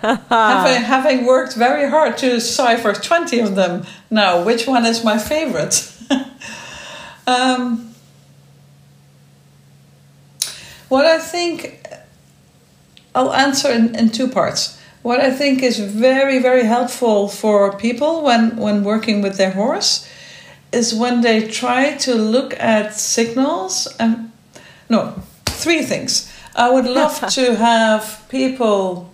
[0.00, 5.18] having, having worked very hard to decipher 20 of them now, which one is my
[5.18, 5.90] favorite?
[7.26, 7.93] um,
[10.94, 11.84] What I think,
[13.16, 14.80] I'll answer in, in two parts.
[15.02, 20.08] What I think is very, very helpful for people when, when working with their horse
[20.70, 24.30] is when they try to look at signals and
[24.88, 26.32] no, three things.
[26.54, 29.12] I would love to have people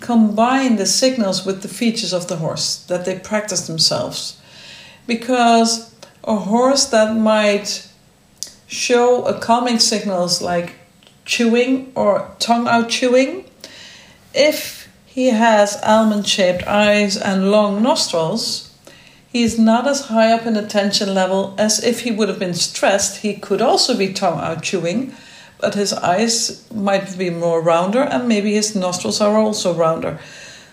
[0.00, 4.38] combine the signals with the features of the horse that they practice themselves.
[5.06, 7.88] Because a horse that might
[8.66, 10.74] show a calming signals like
[11.24, 13.44] chewing or tongue out chewing.
[14.34, 18.72] If he has almond shaped eyes and long nostrils,
[19.28, 22.54] he is not as high up in attention level as if he would have been
[22.54, 23.18] stressed.
[23.18, 25.14] He could also be tongue out chewing,
[25.58, 30.18] but his eyes might be more rounder and maybe his nostrils are also rounder.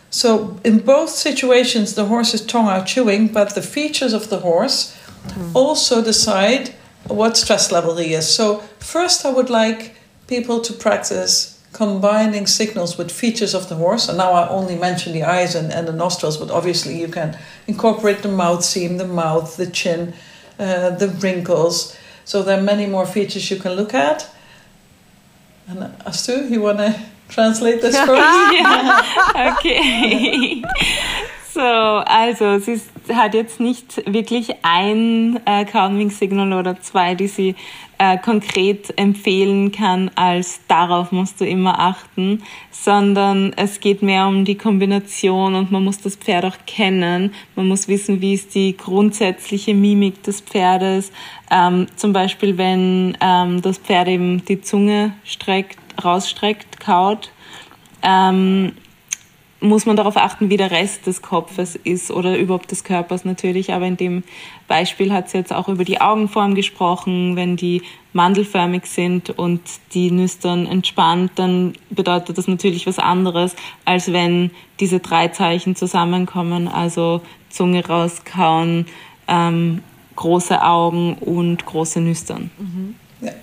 [0.09, 4.39] So, in both situations, the horse is tongue out chewing, but the features of the
[4.39, 5.51] horse mm.
[5.53, 6.73] also decide
[7.07, 8.27] what stress level he is.
[8.27, 9.95] So, first, I would like
[10.29, 14.07] people to practice combining signals with features of the horse.
[14.07, 17.37] And now I only mention the eyes and, and the nostrils, but obviously you can
[17.67, 20.13] incorporate the mouth seam, the mouth, the chin,
[20.57, 21.97] uh, the wrinkles.
[22.25, 24.29] So there are many more features you can look at.
[25.67, 28.61] And Astu, you want to translate this for me?
[29.51, 30.63] okay.
[31.51, 32.79] So, also sie
[33.11, 37.55] hat jetzt nicht wirklich ein äh, Calming-Signal oder zwei, die sie
[37.97, 44.45] äh, konkret empfehlen kann, als darauf musst du immer achten, sondern es geht mehr um
[44.45, 47.33] die Kombination und man muss das Pferd auch kennen.
[47.55, 51.11] Man muss wissen, wie ist die grundsätzliche Mimik des Pferdes.
[51.49, 57.31] Ähm, zum Beispiel, wenn ähm, das Pferd eben die Zunge streckt rausstreckt, kaut,
[58.03, 58.73] ähm,
[59.61, 63.73] muss man darauf achten, wie der Rest des Kopfes ist oder überhaupt des Körpers natürlich.
[63.73, 64.23] Aber in dem
[64.67, 67.35] Beispiel hat sie jetzt auch über die Augenform gesprochen.
[67.35, 67.81] Wenn die
[68.13, 69.61] mandelförmig sind und
[69.93, 76.67] die Nüstern entspannt, dann bedeutet das natürlich was anderes, als wenn diese drei Zeichen zusammenkommen,
[76.67, 78.85] also Zunge rauskauen,
[79.27, 79.83] ähm,
[80.15, 82.49] große Augen und große Nüstern.
[82.57, 82.95] Mhm.
[83.21, 83.33] Yeah.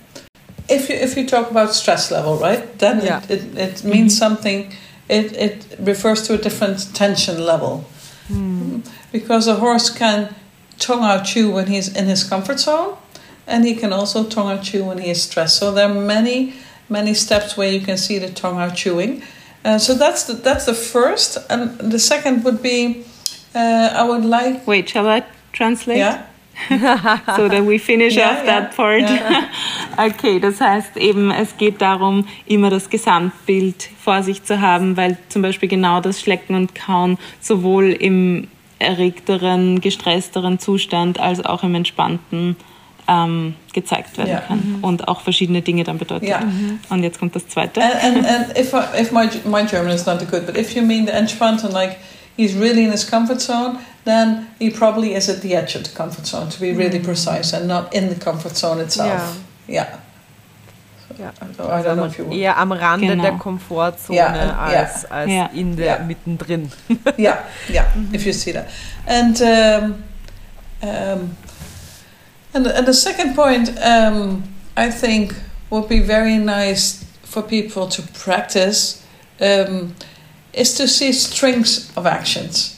[0.69, 3.21] If you, if you talk about stress level, right, then yeah.
[3.29, 4.65] it, it, it means something
[5.09, 7.85] it, it refers to a different tension level.
[8.29, 8.87] Mm.
[9.11, 10.35] Because a horse can
[10.79, 12.97] tongue out chew when he's in his comfort zone,
[13.45, 15.57] and he can also tongue out chew when he is stressed.
[15.57, 16.53] So there are many,
[16.89, 19.23] many steps where you can see the tongue out chewing.
[19.63, 23.05] Uh, so that's the, that's the first, and the second would be
[23.55, 24.67] uh, I would like.
[24.67, 25.97] Wait, shall I translate?
[25.97, 26.25] Yeah.
[26.69, 29.01] so that we finish yeah, off that part.
[29.01, 29.43] Yeah.
[29.97, 35.17] okay, das heißt eben, es geht darum, immer das Gesamtbild vor sich zu haben, weil
[35.29, 38.47] zum Beispiel genau das Schlecken und Kauen sowohl im
[38.79, 42.55] erregteren, gestressteren Zustand als auch im entspannten
[43.07, 44.83] ähm, gezeigt werden kann mhm.
[44.83, 46.29] und auch verschiedene Dinge dann bedeutet.
[46.29, 46.79] Mhm.
[46.89, 47.81] Und jetzt kommt das zweite.
[47.81, 50.83] And, and, and if, I, if my, my German is not good, but if you
[50.83, 51.97] mean the entspannten, like
[52.35, 55.95] he's really in his comfort zone, then he probably is at the edge of the
[55.95, 57.03] comfort zone, to be really mm.
[57.03, 59.43] precise, and not in the comfort zone itself.
[59.67, 59.75] Yeah.
[59.75, 59.99] yeah.
[61.17, 61.33] Ja.
[61.55, 63.23] So, also eher am Rande genau.
[63.23, 66.71] der Komfortzone yeah, als, yeah, als yeah, in der mittendrin.
[67.17, 68.67] yeah, yeah, if you see that.
[69.05, 70.03] And um,
[70.83, 71.37] um,
[72.53, 74.43] and, and the second point, um,
[74.75, 75.33] I think,
[75.69, 79.03] would be very nice for people to practice
[79.41, 79.95] um,
[80.53, 82.76] is to see strings of actions.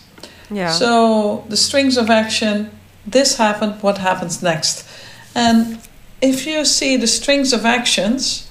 [0.51, 0.71] Yeah.
[0.71, 2.71] So the strings of action,
[3.05, 4.88] this happened, what happens next?
[5.35, 5.79] And
[6.21, 8.49] if you see the strings of actions,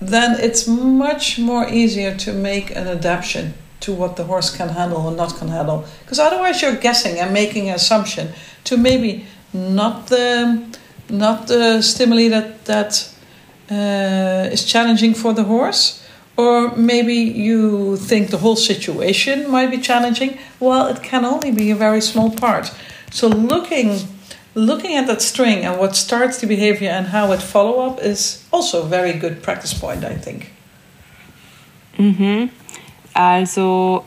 [0.00, 5.06] then it's much more easier to make an adaptation to what the horse can handle
[5.06, 5.84] or not can handle.
[6.00, 8.32] Because otherwise you're guessing and making an assumption
[8.64, 10.64] to maybe not the
[11.08, 13.10] not the stimuli that that
[13.70, 16.04] uh, is challenging for the horse,
[16.38, 20.38] or maybe you think the whole situation might be challenging.
[20.60, 22.72] Well, it can only be a very small part.
[23.10, 24.08] So looking
[24.54, 28.44] looking at that string and what starts the behavior and how it follow up is
[28.52, 30.52] also a very good practice point, I think.
[31.98, 32.50] Mhm.
[33.14, 34.04] Also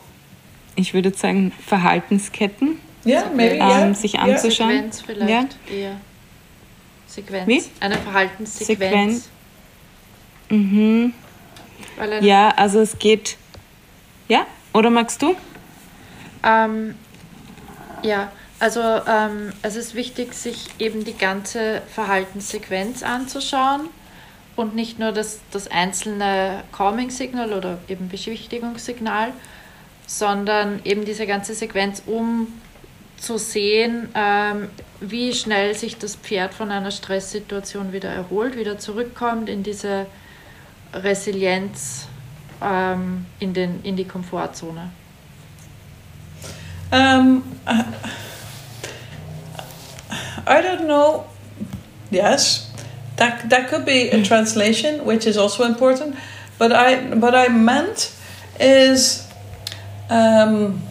[0.75, 2.79] ich würde sagen Verhaltensketten.
[3.03, 3.93] Ja, yeah, maybe, ähm, yeah.
[3.93, 4.91] sich anzuschauen.
[4.91, 5.75] Sequenz vielleicht ja.
[5.75, 5.97] eher.
[7.07, 7.47] Sequenz.
[7.47, 7.63] Wie?
[7.81, 8.67] Eine Verhaltenssequenz.
[8.67, 9.29] Sequenz.
[10.49, 11.13] Mhm.
[12.21, 13.37] Ja, also es geht.
[14.27, 15.35] Ja, oder magst du?
[16.43, 16.95] Ähm,
[18.03, 23.89] ja, also ähm, es ist wichtig, sich eben die ganze Verhaltenssequenz anzuschauen
[24.55, 29.33] und nicht nur das, das einzelne Calming-Signal oder eben Beschwichtigungssignal,
[30.07, 32.47] sondern eben diese ganze Sequenz, um
[33.17, 39.47] zu sehen, ähm, wie schnell sich das Pferd von einer Stresssituation wieder erholt, wieder zurückkommt
[39.47, 40.07] in diese
[40.93, 42.07] Resilienz
[42.61, 44.91] ähm, in, den, in die Komfortzone?
[46.91, 47.43] Um,
[50.45, 51.25] I don't know.
[52.09, 52.69] Yes,
[53.15, 56.17] that that could be a translation, which is also important.
[56.59, 58.11] But I what I meant
[58.59, 59.25] is.
[60.09, 60.81] Um,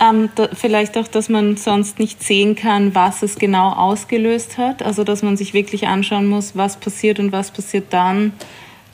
[0.00, 4.82] Ähm, da, vielleicht auch, dass man sonst nicht sehen kann, was es genau ausgelöst hat.
[4.82, 8.32] Also, dass man sich wirklich anschauen muss, was passiert und was passiert dann.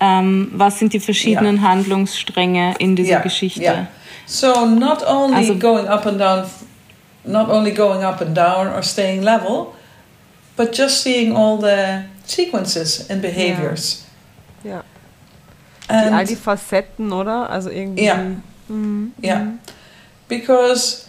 [0.00, 1.68] Ähm, was sind die verschiedenen yeah.
[1.68, 3.20] Handlungsstränge in dieser yeah.
[3.20, 3.60] Geschichte?
[3.60, 3.86] Yeah.
[4.26, 6.44] So, not only also, going up and down,
[7.24, 9.74] not only going up and down or staying level,
[10.56, 14.04] but just seeing all the sequences and behaviors.
[14.62, 14.82] Ja.
[15.88, 17.50] All die Facetten, oder?
[17.50, 18.04] Also irgendwie.
[18.04, 18.16] Ja.
[18.68, 19.12] Mhm.
[19.20, 19.46] Ja.
[20.28, 21.08] Because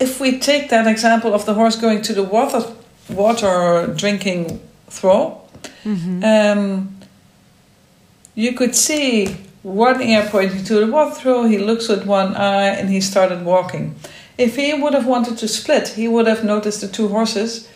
[0.00, 2.62] if we take that example of the horse going to the water,
[3.08, 5.40] water drinking throw,
[5.84, 6.24] mm-hmm.
[6.24, 6.96] um,
[8.34, 12.68] you could see one ear pointing to the water throw, he looks with one eye,
[12.68, 13.96] and he started walking.
[14.36, 17.68] If he would have wanted to split, he would have noticed the two horses.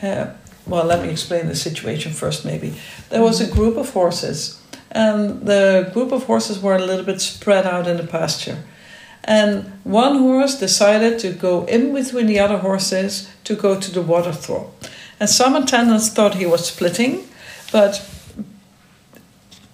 [0.00, 0.26] Uh,
[0.66, 2.74] well, let me explain the situation first, maybe.
[3.10, 7.20] There was a group of horses, and the group of horses were a little bit
[7.20, 8.58] spread out in the pasture.
[9.24, 14.02] And one horse decided to go in between the other horses to go to the
[14.02, 14.70] water throw.
[15.18, 17.24] And some attendants thought he was splitting,
[17.72, 18.06] but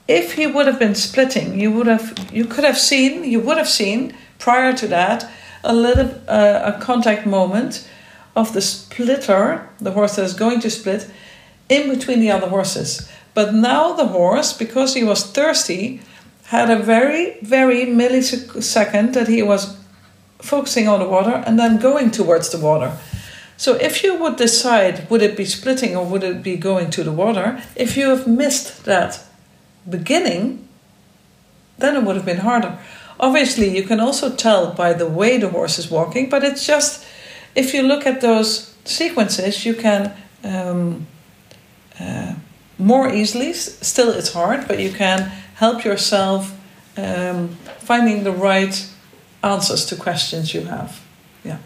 [0.07, 3.57] if he would have been splitting, you would have you could have seen you would
[3.57, 5.29] have seen prior to that
[5.65, 7.89] a little uh, a contact moment
[8.37, 11.11] of the splitter, the horse that is going to split,
[11.69, 13.11] in between the other horses.
[13.35, 16.01] But now the horse, because he was thirsty,
[16.51, 19.77] had a very, very millisecond that he was
[20.41, 22.99] focusing on the water and then going towards the water.
[23.57, 27.05] So if you would decide, would it be splitting or would it be going to
[27.05, 27.63] the water?
[27.77, 29.23] If you have missed that
[29.89, 30.67] beginning,
[31.79, 32.77] then it would have been harder.
[33.21, 37.07] Obviously, you can also tell by the way the horse is walking, but it's just
[37.55, 41.07] if you look at those sequences, you can um,
[42.01, 42.35] uh,
[42.77, 43.53] more easily.
[43.53, 45.31] Still, it's hard, but you can
[45.61, 46.53] help yourself
[46.97, 48.89] um, finding the right
[49.43, 51.01] answers to questions you have.
[51.45, 51.59] Yeah.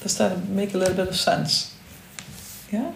[0.00, 1.74] Does that make a little bit of sense?
[2.70, 2.92] Yeah?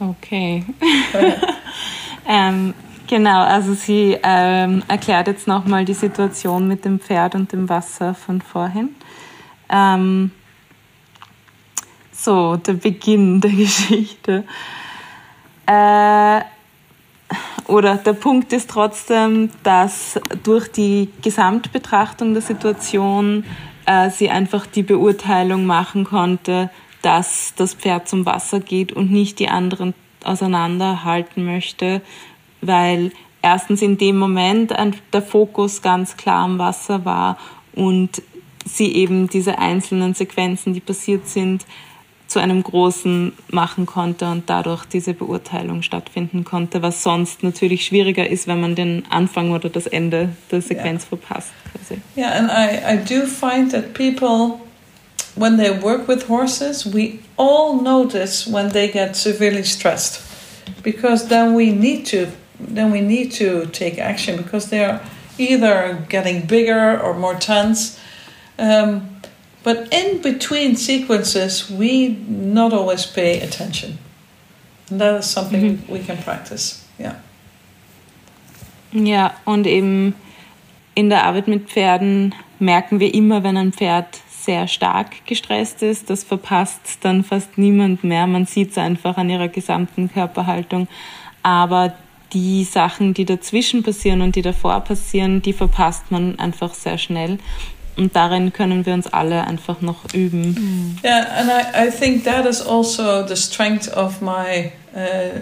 [0.00, 0.64] Okay.
[2.26, 2.74] ähm,
[3.06, 8.14] genau, also sie ähm, erklärt jetzt nochmal die Situation mit dem Pferd und dem Wasser
[8.14, 8.94] von vorhin.
[9.68, 10.30] Ähm,
[12.12, 14.44] so, der Beginn der Geschichte.
[15.66, 16.40] Äh,
[17.68, 23.44] oder der Punkt ist trotzdem, dass durch die Gesamtbetrachtung der Situation
[23.86, 26.70] äh, sie einfach die Beurteilung machen konnte,
[27.02, 29.94] dass das Pferd zum Wasser geht und nicht die anderen
[30.24, 32.00] auseinanderhalten möchte,
[32.60, 33.12] weil
[33.42, 34.74] erstens in dem Moment
[35.12, 37.38] der Fokus ganz klar am Wasser war
[37.74, 38.22] und
[38.64, 41.64] sie eben diese einzelnen Sequenzen, die passiert sind,
[42.28, 48.28] zu einem großen machen konnte und dadurch diese Beurteilung stattfinden konnte, was sonst natürlich schwieriger
[48.28, 51.08] ist, wenn man den Anfang oder das Ende der Sequenz yeah.
[51.08, 51.50] verpasst.
[51.72, 52.00] Quasi.
[52.16, 54.60] Yeah, and I, I do find that people,
[55.36, 60.20] when they work with horses, we all notice when they get severely stressed,
[60.82, 62.26] because then we need to
[62.60, 65.00] then we need to take action because they're
[65.38, 67.98] either getting bigger or more tense.
[68.58, 69.17] Um,
[69.68, 73.98] but in between sequences, we not always pay attention.
[74.88, 75.88] And that is something mhm.
[75.90, 76.86] we can practice.
[76.98, 77.16] Yeah.
[78.92, 80.14] Ja, und eben
[80.94, 86.08] in der Arbeit mit Pferden merken wir immer, wenn ein Pferd sehr stark gestresst ist,
[86.08, 88.26] das verpasst dann fast niemand mehr.
[88.26, 90.88] Man sieht es einfach an ihrer gesamten Körperhaltung.
[91.42, 91.92] Aber
[92.32, 97.38] die Sachen, die dazwischen passieren und die davor passieren, die verpasst man einfach sehr schnell.
[97.98, 100.98] Und darin können wir uns alle einfach noch üben.
[101.02, 105.40] Yeah, and I, I think that is also the strength of my uh,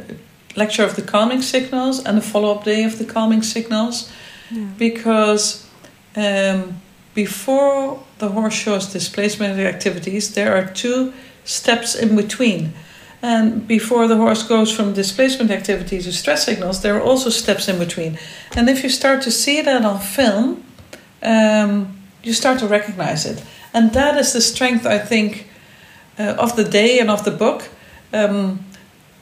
[0.54, 4.10] lecture of the calming signals and the follow-up day of the calming signals,
[4.50, 4.64] yeah.
[4.78, 5.66] because
[6.16, 6.80] um,
[7.14, 11.12] before the horse shows displacement activities, there are two
[11.44, 12.72] steps in between.
[13.22, 17.68] And before the horse goes from displacement activity to stress signals, there are also steps
[17.68, 18.18] in between.
[18.54, 20.64] And if you start to see that on film,
[21.22, 21.95] um,
[22.26, 23.42] you start to recognize it.
[23.72, 25.48] And that is the strength, I think,
[26.18, 27.68] uh, of the day and of the book.
[28.12, 28.64] Um,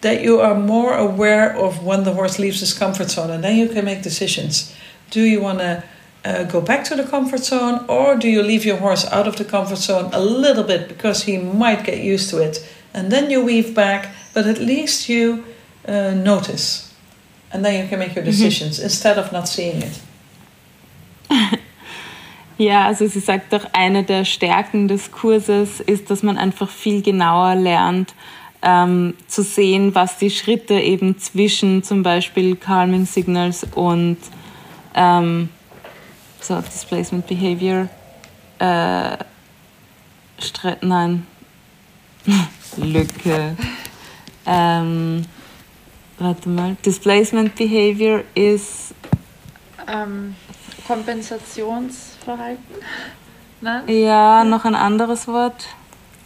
[0.05, 3.57] that you are more aware of when the horse leaves his comfort zone, and then
[3.57, 4.73] you can make decisions.
[5.11, 5.83] Do you want to
[6.25, 9.37] uh, go back to the comfort zone, or do you leave your horse out of
[9.37, 12.61] the comfort zone a little bit because he might get used to it,
[12.93, 15.45] and then you weave back, but at least you
[15.89, 16.93] uh, notice,
[17.51, 18.31] and then you can make your mm-hmm.
[18.31, 18.85] decisions mm-hmm.
[18.85, 20.01] instead of not seeing it.
[22.57, 27.03] Ja, also sie sagt auch, eine der Stärken des Kurses ist, dass man einfach viel
[27.03, 28.15] genauer lernt,
[28.63, 34.19] ähm, zu sehen, was die Schritte eben zwischen zum Beispiel Calming Signals und
[34.95, 35.49] ähm,
[36.41, 37.89] so, Displacement Behavior,
[38.59, 39.17] äh,
[40.83, 41.27] nein,
[42.77, 43.57] Lücke.
[44.47, 45.25] Ähm,
[46.19, 48.95] warte mal, Displacement Behavior ist.
[49.87, 50.37] Ähm,
[50.87, 52.04] Kompensations.
[52.25, 52.75] Verhalten?
[53.61, 53.83] Nein?
[53.89, 55.67] Ja, noch ein anderes Wort.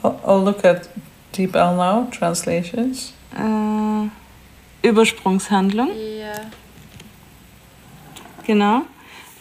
[0.02, 0.88] I'll, look at
[1.36, 3.12] Deep L now, translations.
[3.36, 5.88] Äh, Übersprungshandlung.
[5.88, 6.40] Ja.
[8.46, 8.82] Genau.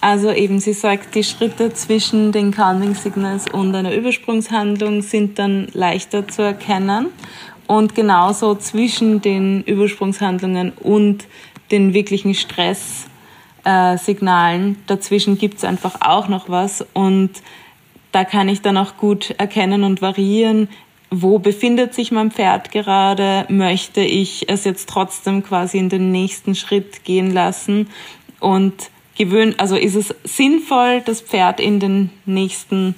[0.01, 5.67] Also eben, sie sagt, die Schritte zwischen den Calming Signals und einer Übersprungshandlung sind dann
[5.73, 7.07] leichter zu erkennen.
[7.65, 11.25] Und genauso zwischen den Übersprungshandlungen und
[11.71, 13.07] den wirklichen Stress
[13.67, 14.77] äh, Signalen.
[14.87, 17.31] Dazwischen gibt es einfach auch noch was und
[18.13, 20.69] da kann ich dann auch gut erkennen und variieren,
[21.11, 26.55] wo befindet sich mein Pferd gerade, möchte ich es jetzt trotzdem quasi in den nächsten
[26.55, 27.89] Schritt gehen lassen
[28.39, 32.95] und gewöhnen, also ist es sinnvoll, das Pferd in den nächsten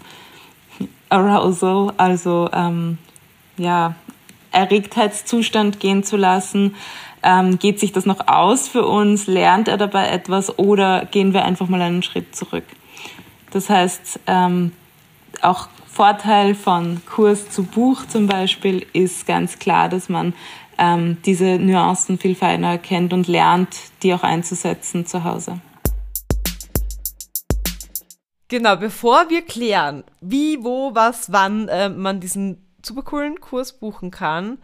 [1.10, 3.00] Arousal, also ähm,
[3.58, 3.96] ja,
[4.52, 6.76] Erregtheitszustand gehen zu lassen,
[7.24, 9.28] ähm, geht sich das noch aus für uns?
[9.28, 12.66] Lernt er dabei etwas oder gehen wir einfach mal einen Schritt zurück?
[13.52, 14.72] Das heißt, ähm,
[15.42, 20.34] auch Vorteil von Kurs zu Buch zum Beispiel ist ganz klar, dass man
[20.78, 25.60] ähm, diese Nuancen viel feiner erkennt und lernt, die auch einzusetzen zu Hause.
[28.48, 34.10] Genau, bevor wir klären, wie, wo, was, wann äh, man diesen super coolen Kurs buchen
[34.10, 34.58] kann,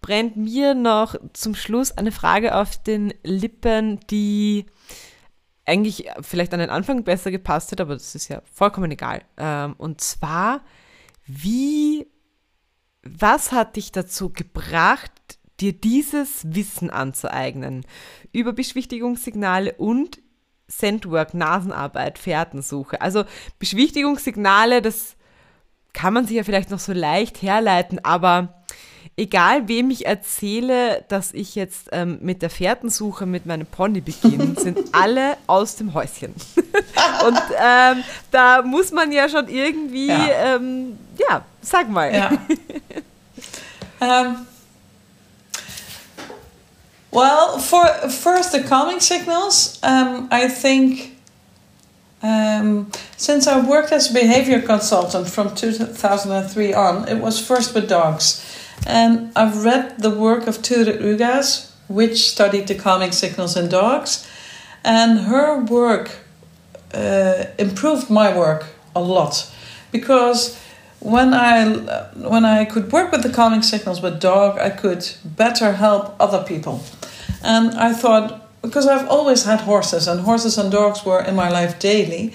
[0.00, 4.66] brennt mir noch zum Schluss eine Frage auf den Lippen, die
[5.66, 9.22] eigentlich vielleicht an den Anfang besser gepasst hat, aber das ist ja vollkommen egal.
[9.36, 10.62] Ähm, und zwar,
[11.26, 12.06] wie,
[13.02, 15.12] was hat dich dazu gebracht,
[15.60, 17.84] dir dieses Wissen anzueignen
[18.32, 20.20] über Beschwichtigungssignale und
[20.68, 23.00] Sendwork, Nasenarbeit, Fährtensuche.
[23.00, 23.24] Also
[23.58, 25.16] Beschwichtigungssignale, das
[25.92, 28.57] kann man sich ja vielleicht noch so leicht herleiten, aber
[29.16, 34.54] egal wem ich erzähle, dass ich jetzt ähm, mit der Fährtensuche mit meinem Pony beginne,
[34.58, 36.34] sind alle aus dem Häuschen.
[37.26, 42.14] Und ähm, da muss man ja schon irgendwie, ja, ähm, ja sag mal.
[42.14, 42.30] Ja.
[44.00, 44.46] um,
[47.10, 51.18] well, for first the calming signals, um, I think
[52.22, 57.88] um, since I worked as a behavior consultant from 2003 on, it was first with
[57.88, 58.42] dogs.
[58.86, 64.28] And I've read the work of Turit Rugas, which studied the calming signals in dogs,
[64.84, 66.10] and her work
[66.94, 69.50] uh, improved my work a lot
[69.92, 70.58] because
[71.00, 71.64] when I
[72.16, 76.42] when I could work with the calming signals with dog, I could better help other
[76.42, 76.82] people.
[77.42, 81.48] And I thought because I've always had horses, and horses and dogs were in my
[81.48, 82.34] life daily.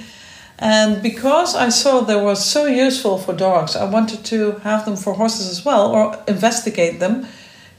[0.59, 4.95] And because I saw they were so useful for dogs, I wanted to have them
[4.95, 7.25] for horses as well or investigate them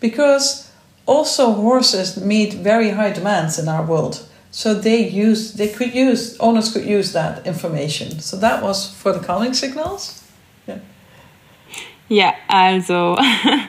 [0.00, 0.70] because
[1.06, 4.26] also horses meet very high demands in our world.
[4.50, 8.20] So they use they could use owners could use that information.
[8.20, 10.22] So that was for the calming signals.
[10.66, 10.78] Yeah.
[12.08, 13.16] Ja, also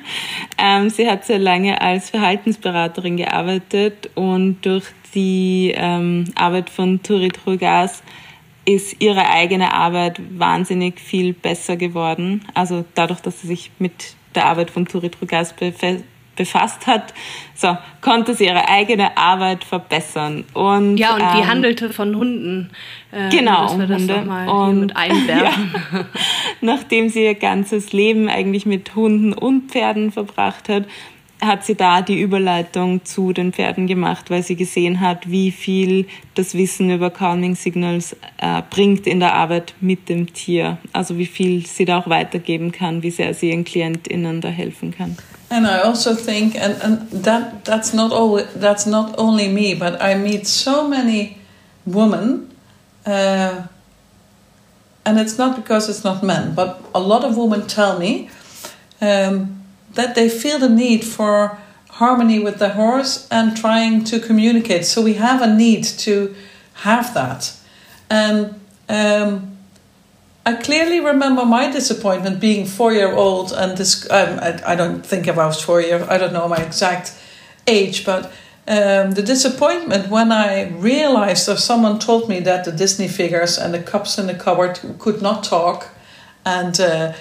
[0.57, 4.85] ähm, sie hat sehr lange als Verhaltensberaterin gearbeitet und durch
[5.15, 8.03] die ähm, Arbeit von Turit Rugas
[8.65, 12.43] ist ihre eigene Arbeit wahnsinnig viel besser geworden.
[12.53, 15.53] Also dadurch, dass sie sich mit der Arbeit von Turit Rugas
[16.35, 17.13] befasst hat,
[17.53, 20.43] so konnte sie ihre eigene Arbeit verbessern.
[20.53, 22.71] Und, ja, und ähm, die handelte von Hunden.
[23.11, 24.21] Äh, genau, dass wir das Hunde.
[24.23, 25.75] Mal und, mit einwerfen.
[25.93, 26.05] Ja,
[26.61, 30.85] nachdem sie ihr ganzes Leben eigentlich mit Hunden und Pferden verbracht hat,
[31.41, 36.07] hat sie da die Überleitung zu den Pferden gemacht, weil sie gesehen hat, wie viel
[36.33, 40.77] das Wissen über Calming Signals äh, bringt in der Arbeit mit dem Tier.
[40.93, 44.91] Also wie viel sie da auch weitergeben kann, wie sehr sie ihren KlientInnen da helfen
[44.91, 45.17] kann.
[45.49, 48.41] And I also think, and, and that that's not all.
[48.59, 51.37] That's not only me, but I meet so many
[51.85, 52.49] women,
[53.05, 53.67] uh,
[55.05, 58.27] and it's not because it's not men, but a lot of women tell me
[59.01, 59.54] um,
[59.95, 61.57] that they feel the need for
[61.89, 64.85] harmony with the horse and trying to communicate.
[64.85, 66.35] So we have a need to
[66.73, 67.53] have that.
[68.09, 69.57] And um,
[70.45, 74.09] I clearly remember my disappointment being four year old and this.
[74.11, 76.05] Um, I, I don't think I was four year.
[76.07, 77.17] I don't know my exact
[77.65, 78.25] age, but
[78.67, 83.73] um, the disappointment when I realized or someone told me that the Disney figures and
[83.73, 85.89] the cups in the cupboard could not talk,
[86.45, 87.13] and uh,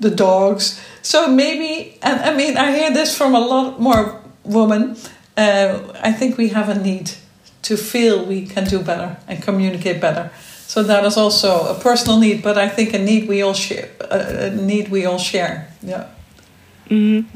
[0.00, 0.80] the dogs.
[1.02, 4.96] So maybe, and I mean, I hear this from a lot more women.
[5.36, 7.10] Uh, I think we have a need
[7.62, 10.30] to feel we can do better and communicate better.
[10.66, 13.88] So that is also a personal need, but I think a need we all share.
[14.10, 15.68] A need we all share.
[15.82, 16.06] Yeah.
[16.88, 17.26] Mhm.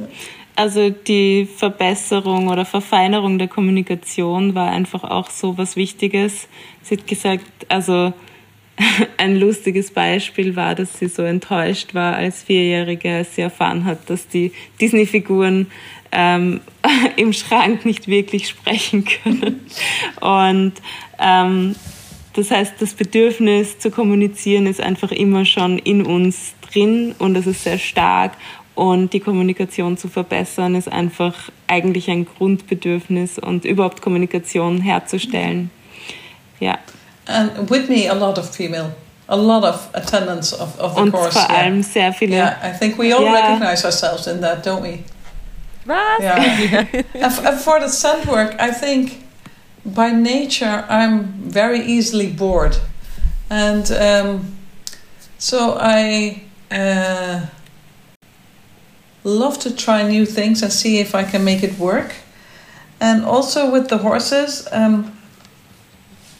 [0.56, 6.48] Also die Verbesserung oder Verfeinerung der Kommunikation war einfach auch so was Wichtiges.
[6.82, 8.12] Sie hat gesagt, also
[9.16, 14.08] ein lustiges Beispiel war, dass sie so enttäuscht war als Vierjährige, als sie erfahren hat,
[14.08, 15.66] dass die Disney-Figuren
[16.12, 16.60] ähm,
[17.16, 19.60] im Schrank nicht wirklich sprechen können.
[20.20, 20.74] Und
[21.18, 21.74] ähm,
[22.34, 27.46] das heißt, das Bedürfnis zu kommunizieren ist einfach immer schon in uns drin und es
[27.46, 28.32] ist sehr stark.
[28.74, 35.70] Und die Kommunikation zu verbessern ist einfach eigentlich ein Grundbedürfnis und überhaupt Kommunikation herzustellen.
[36.60, 36.78] Ja.
[37.28, 38.94] And with me, a lot of female,
[39.28, 41.34] a lot of attendants of, of the Und course.
[41.34, 41.82] vor allem yeah.
[41.82, 42.36] sehr viele.
[42.36, 43.34] Yeah, I think we all yeah.
[43.34, 45.04] recognize ourselves in that, don't we?
[45.86, 46.22] Was?
[46.22, 46.86] Yeah.
[47.14, 49.24] and for the scent work, I think
[49.84, 52.76] by nature I'm very easily bored,
[53.50, 54.56] and um,
[55.36, 57.46] so I uh,
[59.24, 62.14] love to try new things and see if I can make it work.
[63.00, 64.66] And also with the horses.
[64.72, 65.17] Um,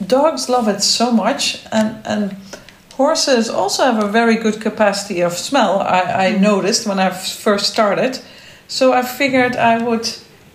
[0.07, 2.37] dogs love it so much, and and
[2.95, 5.81] horses also have a very good capacity of smell.
[5.81, 6.41] I, I mm.
[6.41, 8.21] noticed when I first started,
[8.69, 10.09] So I figured I would,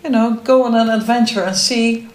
[0.03, 2.07] you know, go on an adventure and see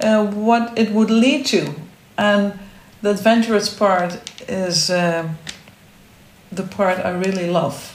[0.00, 1.74] uh, what it would lead to.
[2.16, 2.58] And
[3.02, 4.18] the adventurous part
[4.48, 5.36] is um
[6.50, 7.94] the part I really love.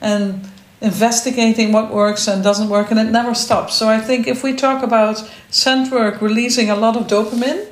[0.00, 0.48] And
[0.80, 3.74] investigating what works and doesn't work, and it never stops.
[3.74, 7.71] So I think if we talk about scent work releasing a lot of dopamine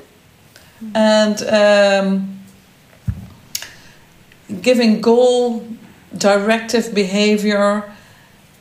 [0.93, 2.39] and um,
[4.61, 5.65] giving goal
[6.17, 7.91] directive behavior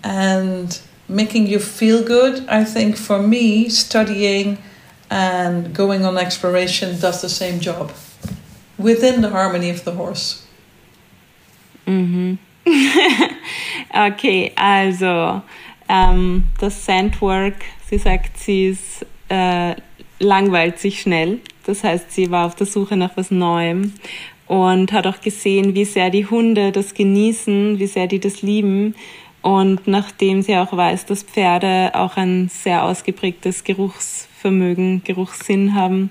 [0.03, 4.59] and making you feel good, I think for me, studying
[5.11, 7.93] and going on exploration does the same job
[8.79, 10.47] within the harmony of the horse.
[11.87, 12.39] Mhm.
[13.95, 15.43] okay, also
[15.89, 17.57] ähm, das Sandwork,
[17.89, 19.75] sie sagt, sie ist, äh,
[20.21, 21.41] langweilt sich schnell.
[21.67, 23.93] Das heißt, sie war auf der Suche nach was Neuem
[24.47, 28.95] und hat auch gesehen, wie sehr die Hunde das genießen, wie sehr die das lieben.
[29.43, 36.11] Und nachdem sie auch weiß, dass Pferde auch ein sehr ausgeprägtes Geruchsvermögen, Geruchssinn haben,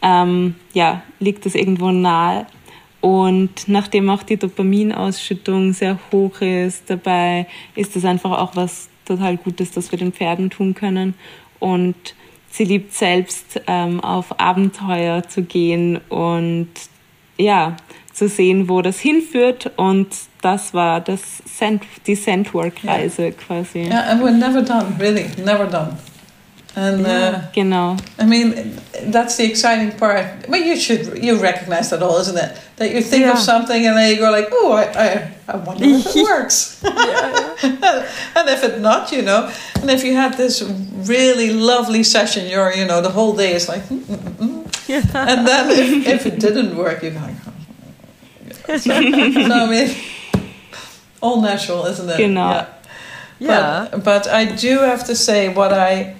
[0.00, 2.46] ähm, ja, liegt das irgendwo nahe.
[3.00, 9.36] Und nachdem auch die Dopaminausschüttung sehr hoch ist dabei, ist das einfach auch was total
[9.36, 11.14] Gutes, das wir den Pferden tun können.
[11.58, 12.14] Und
[12.52, 16.68] sie liebt selbst ähm, auf Abenteuer zu gehen und
[17.38, 17.76] ja,
[18.12, 19.72] zu sehen, wo das hinführt.
[19.76, 20.08] Und
[20.42, 23.84] das war das Sand, die Sandwork-Reise quasi.
[23.84, 25.96] Yeah, and we're never done, really, never done.
[26.74, 27.98] And uh, Genau.
[28.18, 28.80] I mean,
[29.12, 30.24] that's the exciting part.
[30.48, 32.56] But you should you recognize that all, isn't it?
[32.76, 33.32] That you think Yeah.
[33.32, 36.82] of something and then you go like, oh, I, I, I wonder if it works.
[36.84, 42.72] and if it not, you know, and if you had this really lovely session, you're,
[42.72, 45.14] you know, the whole day is like, mm, mm, mm.
[45.14, 47.34] and then if, if it didn't work, you're like,
[48.68, 48.76] oh.
[48.76, 49.94] so, so I mean,
[51.20, 52.16] all natural, isn't it?
[52.16, 52.66] Genau.
[53.38, 53.88] Yeah.
[53.90, 56.14] But, but I do have to say what I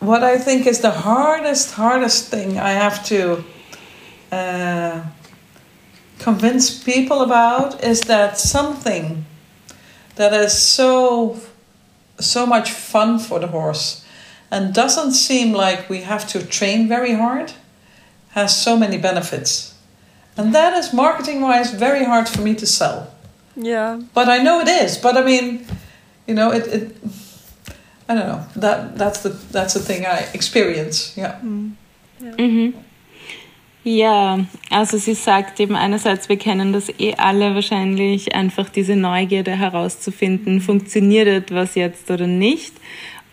[0.00, 3.44] what I think is the hardest hardest thing I have to
[4.30, 5.04] uh,
[6.18, 9.24] convince people about is that something
[10.16, 11.40] that is so
[12.20, 14.04] so much fun for the horse
[14.50, 17.52] and doesn't seem like we have to train very hard
[18.30, 19.74] has so many benefits.
[20.36, 23.12] And that is marketing wise very hard for me to sell.
[23.56, 24.98] yeah But I know it is.
[24.98, 25.66] But I mean,
[26.26, 26.66] you know, it.
[26.66, 26.96] it
[28.08, 28.40] I don't know.
[28.56, 31.12] That that's the that's the thing I experience.
[31.16, 31.38] Yeah.
[31.42, 32.74] Mhm.
[33.84, 34.40] Ja,
[34.70, 40.60] also sie sagt eben einerseits, wir kennen das eh alle wahrscheinlich, einfach diese Neugierde herauszufinden,
[40.60, 42.74] funktioniert etwas jetzt oder nicht.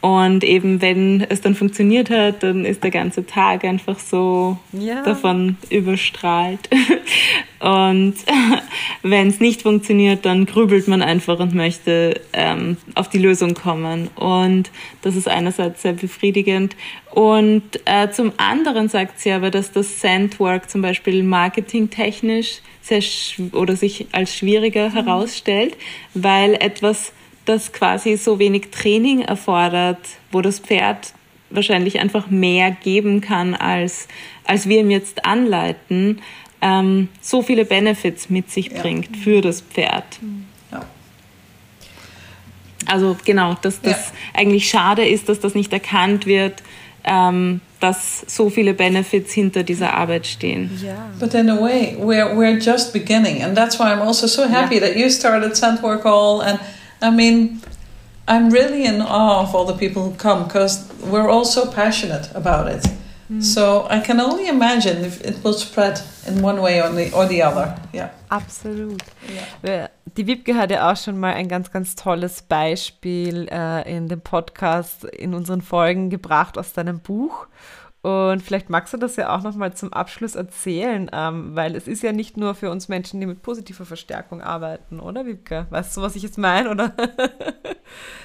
[0.06, 5.02] Und eben wenn es dann funktioniert hat, dann ist der ganze Tag einfach so Ja.
[5.02, 6.70] davon überstrahlt.
[7.60, 8.14] Und
[9.02, 14.10] wenn es nicht funktioniert, dann grübelt man einfach und möchte ähm, auf die Lösung kommen.
[14.16, 14.70] Und
[15.02, 16.76] das ist einerseits sehr befriedigend.
[17.12, 23.02] Und äh, zum anderen sagt sie aber, dass das Sandwork zum Beispiel marketingtechnisch sehr
[23.54, 25.76] oder sich als schwieriger herausstellt,
[26.14, 27.12] weil etwas,
[27.46, 30.00] das quasi so wenig Training erfordert,
[30.32, 31.14] wo das Pferd
[31.50, 34.08] wahrscheinlich einfach mehr geben kann, als,
[34.46, 36.22] als wir ihm jetzt anleiten,
[36.62, 38.82] ähm, so viele Benefits mit sich Ja.
[38.82, 40.04] bringt für das Pferd.
[40.72, 40.82] Ja.
[42.88, 46.62] Also genau, dass das eigentlich schade ist, dass das nicht erkannt wird,
[47.04, 50.72] ähm, dass so viele Benefits hinter dieser Arbeit stehen.
[50.84, 51.10] Ja.
[51.20, 54.80] But in a way, we're we're just beginning, and that's why I'm also so happy
[54.80, 56.42] that you started Scentwork All.
[56.42, 56.60] And
[57.02, 57.62] I mean,
[58.28, 62.30] I'm really in awe of all the people who come because we're all so passionate
[62.34, 62.86] about it.
[63.40, 67.26] So I can only imagine if it will spread in one way or the or
[67.26, 67.76] the other.
[67.92, 68.10] Yeah.
[68.30, 69.02] Absolut.
[69.28, 69.86] Yeah.
[69.86, 74.08] Äh, Die Wibke hat ja auch schon mal ein ganz, ganz tolles Beispiel äh, in
[74.08, 77.48] dem Podcast, in unseren Folgen gebracht aus deinem Buch.
[78.06, 81.88] Und vielleicht magst du das ja auch noch mal zum Abschluss erzählen, ähm, weil es
[81.88, 85.66] ist ja nicht nur für uns Menschen, die mit positiver Verstärkung arbeiten, oder Wibke?
[85.72, 86.94] Weißt du, was ich jetzt meine, oder?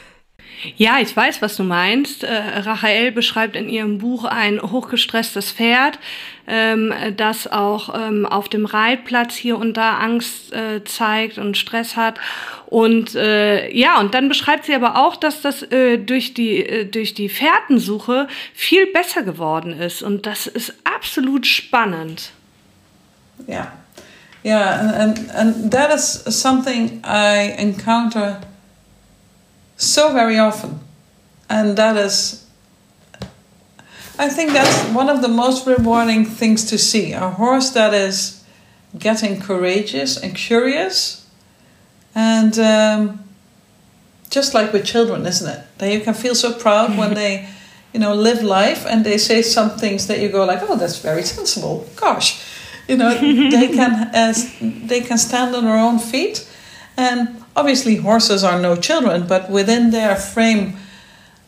[0.76, 2.24] Ja, ich weiß, was du meinst.
[2.24, 5.98] Äh, Rachael beschreibt in ihrem Buch ein hochgestresstes Pferd,
[6.46, 11.96] ähm, das auch ähm, auf dem Reitplatz hier und da Angst äh, zeigt und Stress
[11.96, 12.18] hat.
[12.66, 16.84] Und äh, ja, und dann beschreibt sie aber auch, dass das äh, durch die äh,
[16.84, 20.02] durch die Fährtensuche viel besser geworden ist.
[20.02, 22.32] Und das ist absolut spannend.
[23.48, 23.72] Yeah,
[24.44, 28.40] yeah, and, and and that is something I encounter
[29.80, 30.80] so very often,
[31.48, 32.46] and that is.
[34.18, 38.44] I think that's one of the most rewarding things to see a horse that is
[38.98, 41.26] getting courageous and curious,
[42.14, 43.24] and um,
[44.28, 45.64] just like with children, isn't it?
[45.78, 47.48] That you can feel so proud when they,
[47.94, 50.98] you know, live life and they say some things that you go like, oh, that's
[50.98, 51.88] very sensible.
[51.96, 52.44] Gosh,
[52.86, 56.46] you know, they can as they can stand on their own feet,
[56.98, 60.76] and obviously horses are no children, but within their frame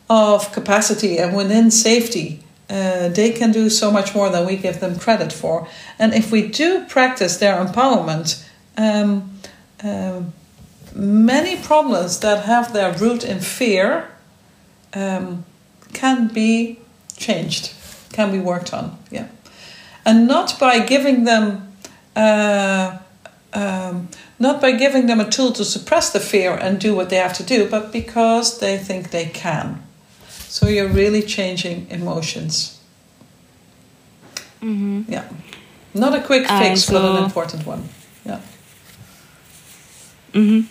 [0.09, 4.79] of capacity and within safety, uh, they can do so much more than we give
[4.79, 5.67] them credit for.
[5.99, 8.47] And if we do practice their empowerment,
[8.77, 9.39] um,
[9.83, 10.33] um,
[10.95, 14.09] many problems that have their root in fear
[14.93, 15.45] um,
[15.93, 16.79] can be
[17.17, 17.73] changed,
[18.11, 18.97] can be worked on.
[19.11, 19.27] Yeah,
[20.05, 21.69] and not by giving them.
[22.15, 22.99] Uh,
[23.53, 24.09] um,
[24.43, 27.33] not by giving them a tool to suppress the fear and do what they have
[27.33, 29.81] to do, but because they think they can.
[30.49, 32.77] So you're really changing emotions.
[34.61, 35.05] Mhm.
[35.09, 35.23] Yeah.
[35.93, 37.83] Not a quick fix, but an important one.
[38.25, 38.41] Yeah.
[40.33, 40.67] Mhm.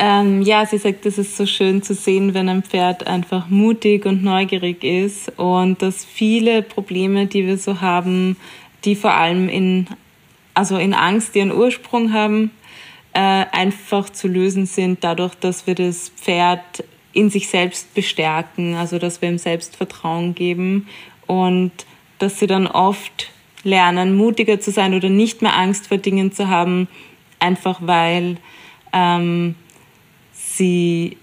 [0.00, 4.06] Ähm, ja, sie sagt, es ist so schön zu sehen, wenn ein Pferd einfach mutig
[4.06, 8.36] und neugierig ist und dass viele Probleme, die wir so haben,
[8.84, 9.88] die vor allem in,
[10.54, 12.52] also in Angst ihren Ursprung haben,
[13.18, 19.00] äh, einfach zu lösen sind, dadurch, dass wir das Pferd in sich selbst bestärken, also
[19.00, 20.86] dass wir ihm Selbstvertrauen geben
[21.26, 21.72] und
[22.20, 23.30] dass sie dann oft
[23.64, 26.86] lernen, mutiger zu sein oder nicht mehr Angst vor Dingen zu haben,
[27.40, 28.36] einfach weil
[28.92, 29.56] ähm,
[30.32, 31.16] sie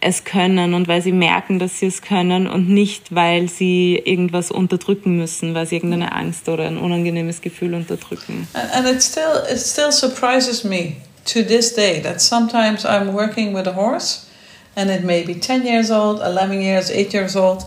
[0.00, 4.50] es können und weil sie merken, dass sie es können und nicht, weil sie irgendwas
[4.50, 8.48] unterdrücken müssen, weil sie irgendeine Angst oder ein unangenehmes Gefühl unterdrücken.
[8.54, 13.52] And, and it still it still surprises me to this day that sometimes I'm working
[13.52, 14.30] with a horse
[14.76, 17.64] and it may be 10 years old, 11 years, 8 years old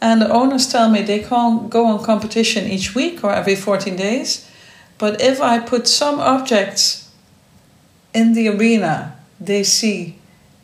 [0.00, 3.96] and the owners tell me they can't go on competition each week or every 14
[3.96, 4.48] days.
[4.98, 7.10] But if I put some objects
[8.14, 10.18] in the arena they see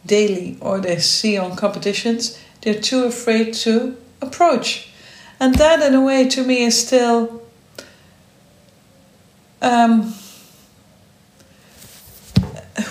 [0.06, 4.88] daily or they see on competitions they're too afraid to approach.
[5.38, 7.42] And that in a way to me is still
[9.60, 10.14] um,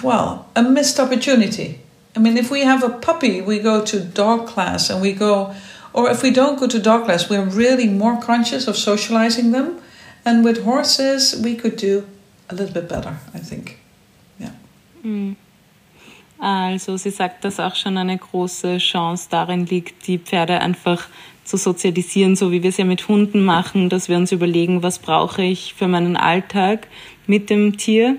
[0.03, 1.79] well, a missed opportunity.
[2.15, 5.53] I mean, if we have a puppy, we go to dog class and we go,
[5.93, 9.79] or if we don't go to dog class, we're really more conscious of socializing them.
[10.25, 12.05] And with horses, we could do
[12.49, 13.77] a little bit better, I think.
[14.39, 15.35] Yeah.
[16.39, 21.07] Also sie sagt, dass auch schon eine große Chance darin liegt, die Pferde einfach
[21.43, 24.99] zu sozialisieren, so wie wir es ja mit Hunden machen, dass wir uns überlegen, was
[24.99, 26.87] brauche ich für meinen Alltag
[27.27, 28.15] mit dem Tier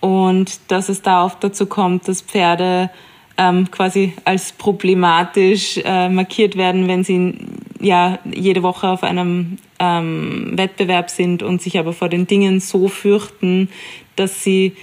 [0.00, 2.90] und dass es da oft dazu kommt, dass Pferde
[3.36, 7.34] ähm, quasi als problematisch äh, markiert werden, wenn sie
[7.80, 12.88] ja jede Woche auf einem ähm, Wettbewerb sind und sich aber vor den Dingen so
[12.88, 13.68] fürchten,
[14.16, 14.74] dass sie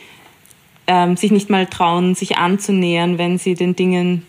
[0.88, 4.26] ähm, sich nicht mal trauen, sich anzunähern, wenn sie den Dingen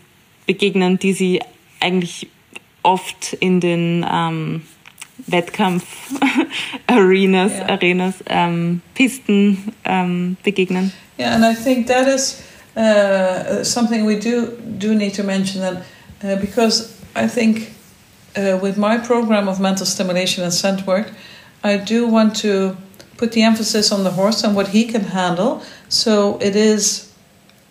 [0.47, 1.41] begegnen, die sie
[1.81, 2.29] eigentlich
[2.83, 4.63] oft in den ähm,
[5.31, 7.69] Wettkampf-Arenas, Ja.
[7.69, 10.93] Arenas, ähm, Pisten ähm, begegnen.
[11.19, 12.43] Yeah, and I think that is
[12.77, 15.83] uh, something we do do need to mention that
[16.23, 17.73] uh, because I think
[18.37, 21.11] uh, with my program of mental stimulation and scent work,
[21.65, 22.77] I do want to
[23.17, 25.63] put the emphasis on the horse and what he can handle.
[25.89, 27.07] So it is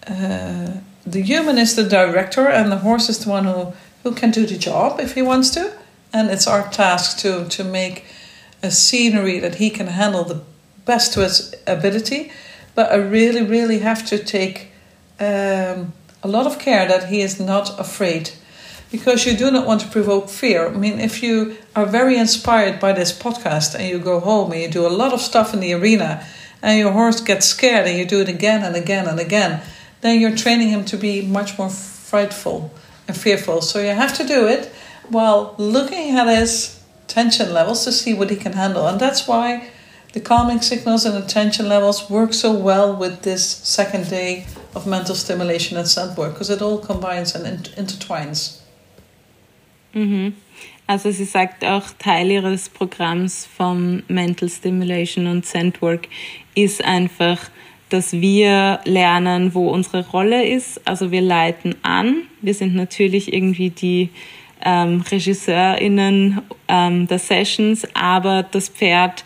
[0.08, 0.72] uh,
[1.06, 3.74] the human is the director, and the horse is the one who
[4.04, 5.72] who can do the job if he wants to,
[6.16, 8.06] and it's our task to to make
[8.64, 10.42] a scenery that he can handle the
[10.86, 12.32] best to his ability.
[12.74, 14.72] But I really, really have to take
[15.20, 15.94] um,
[16.24, 18.32] a lot of care that he is not afraid
[18.92, 20.68] because you do not want to provoke fear.
[20.68, 24.62] I mean, if you are very inspired by this podcast and you go home and
[24.62, 26.26] you do a lot of stuff in the arena
[26.62, 29.62] and your horse gets scared and you do it again and again and again,
[30.02, 32.72] then you're training him to be much more frightful
[33.08, 33.62] and fearful.
[33.62, 34.72] So you have to do it
[35.10, 38.88] while looking at his tension levels to see what he can handle.
[38.88, 39.70] And that's why
[40.14, 44.88] the calming signals and the tension levels work so well with this second day of
[44.88, 48.62] mental stimulation and scent work because it all combines and int- intertwines.
[49.94, 50.34] Mhm.
[50.88, 56.08] Also sie sagt auch, Teil ihres Programms vom Mental Stimulation und Scent Work
[56.54, 57.40] ist einfach,
[57.90, 60.80] dass wir lernen, wo unsere Rolle ist.
[60.86, 62.24] Also wir leiten an.
[62.42, 64.10] Wir sind natürlich irgendwie die
[64.66, 69.24] ähm, RegisseurInnen ähm, der Sessions, aber das Pferd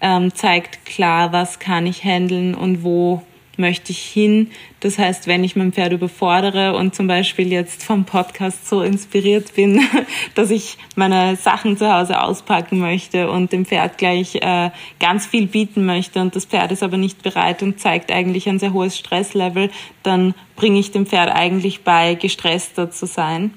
[0.00, 3.22] ähm, zeigt klar, was kann ich handeln und wo
[3.58, 4.50] möchte ich hin.
[4.80, 9.54] Das heißt, wenn ich mein Pferd überfordere und zum Beispiel jetzt vom Podcast so inspiriert
[9.54, 9.80] bin,
[10.34, 14.70] dass ich meine Sachen zu Hause auspacken möchte und dem Pferd gleich äh,
[15.00, 18.58] ganz viel bieten möchte und das Pferd ist aber nicht bereit und zeigt eigentlich ein
[18.58, 19.70] sehr hohes Stresslevel,
[20.02, 23.52] dann bringe ich dem Pferd eigentlich bei, gestresster zu sein.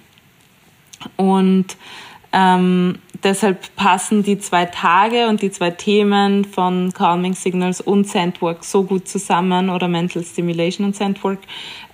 [1.15, 1.77] Und
[2.31, 8.63] ähm, deshalb passen die zwei Tage und die zwei Themen von Calming Signals und Sandwork
[8.63, 11.39] so gut zusammen oder Mental Stimulation und Sandwork,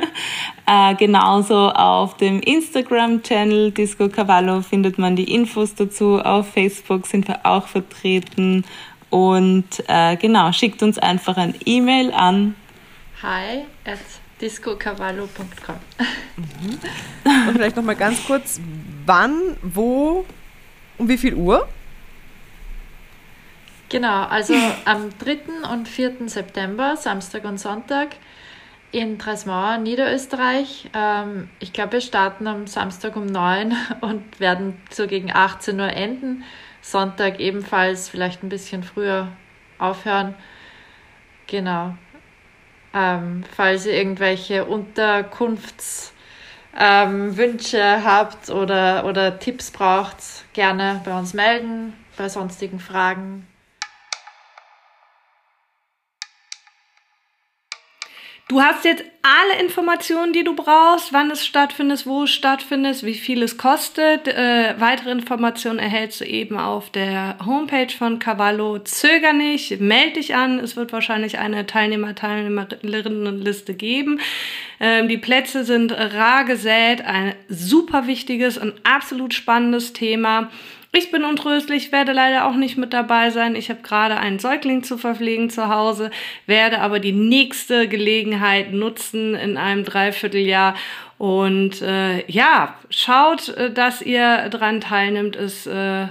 [0.66, 6.20] äh, genauso auf dem Instagram-Channel Disco Cavallo findet man die Infos dazu.
[6.20, 8.64] Auf Facebook sind wir auch vertreten.
[9.10, 12.54] Und äh, genau, schickt uns einfach ein E-Mail an.
[13.22, 13.98] Hi at
[14.40, 15.76] discocavallo.com.
[16.36, 16.78] Mhm.
[17.48, 18.60] Und vielleicht nochmal ganz kurz,
[19.06, 20.24] wann, wo
[20.98, 21.68] um wie viel Uhr?
[23.88, 25.70] Genau, also am 3.
[25.72, 26.28] und 4.
[26.28, 28.16] September, Samstag und Sonntag,
[28.92, 30.90] in Trasmauer, Niederösterreich.
[30.94, 35.92] Ähm, ich glaube, wir starten am Samstag um 9 und werden so gegen 18 Uhr
[35.92, 36.44] enden.
[36.80, 39.28] Sonntag ebenfalls vielleicht ein bisschen früher
[39.78, 40.34] aufhören.
[41.46, 41.96] Genau.
[42.92, 46.14] Ähm, falls ihr irgendwelche Unterkunfts-
[46.78, 47.36] ähm,
[48.04, 53.46] habt oder, oder Tipps braucht, gerne bei uns melden, bei sonstigen Fragen.
[58.48, 63.14] Du hast jetzt alle Informationen, die du brauchst, wann es stattfindet, wo es stattfindet, wie
[63.14, 64.28] viel es kostet.
[64.28, 68.80] Äh, weitere Informationen erhältst du eben auf der Homepage von Cavallo.
[68.80, 70.58] Zöger nicht, melde dich an.
[70.58, 74.20] Es wird wahrscheinlich eine Teilnehmer-Teilnehmerinnenliste geben.
[74.78, 80.50] Ähm, die Plätze sind rar gesät, ein super wichtiges und absolut spannendes Thema.
[80.96, 83.56] Ich bin untröstlich, werde leider auch nicht mit dabei sein.
[83.56, 86.12] Ich habe gerade einen Säugling zu verpflegen zu Hause,
[86.46, 90.76] werde aber die nächste Gelegenheit nutzen in einem Dreivierteljahr.
[91.18, 95.34] Und äh, ja, schaut, äh, dass ihr dran teilnimmt.
[95.34, 96.06] Es, äh,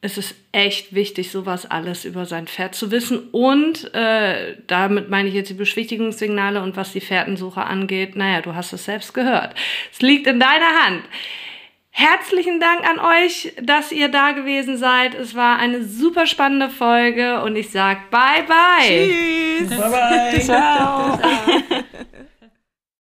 [0.00, 3.28] es ist echt wichtig, sowas alles über sein Pferd zu wissen.
[3.30, 8.16] Und äh, damit meine ich jetzt die Beschwichtigungssignale und was die Fährtensuche angeht.
[8.16, 9.54] Naja, du hast es selbst gehört.
[9.92, 11.04] Es liegt in deiner Hand.
[11.94, 15.14] Herzlichen Dank an euch, dass ihr da gewesen seid.
[15.14, 18.88] Es war eine super spannende Folge und ich sag bye bye.
[18.88, 19.68] Tschüss.
[19.68, 20.40] Bye bye.
[20.40, 21.18] Ciao.
[21.18, 22.28] Ciao.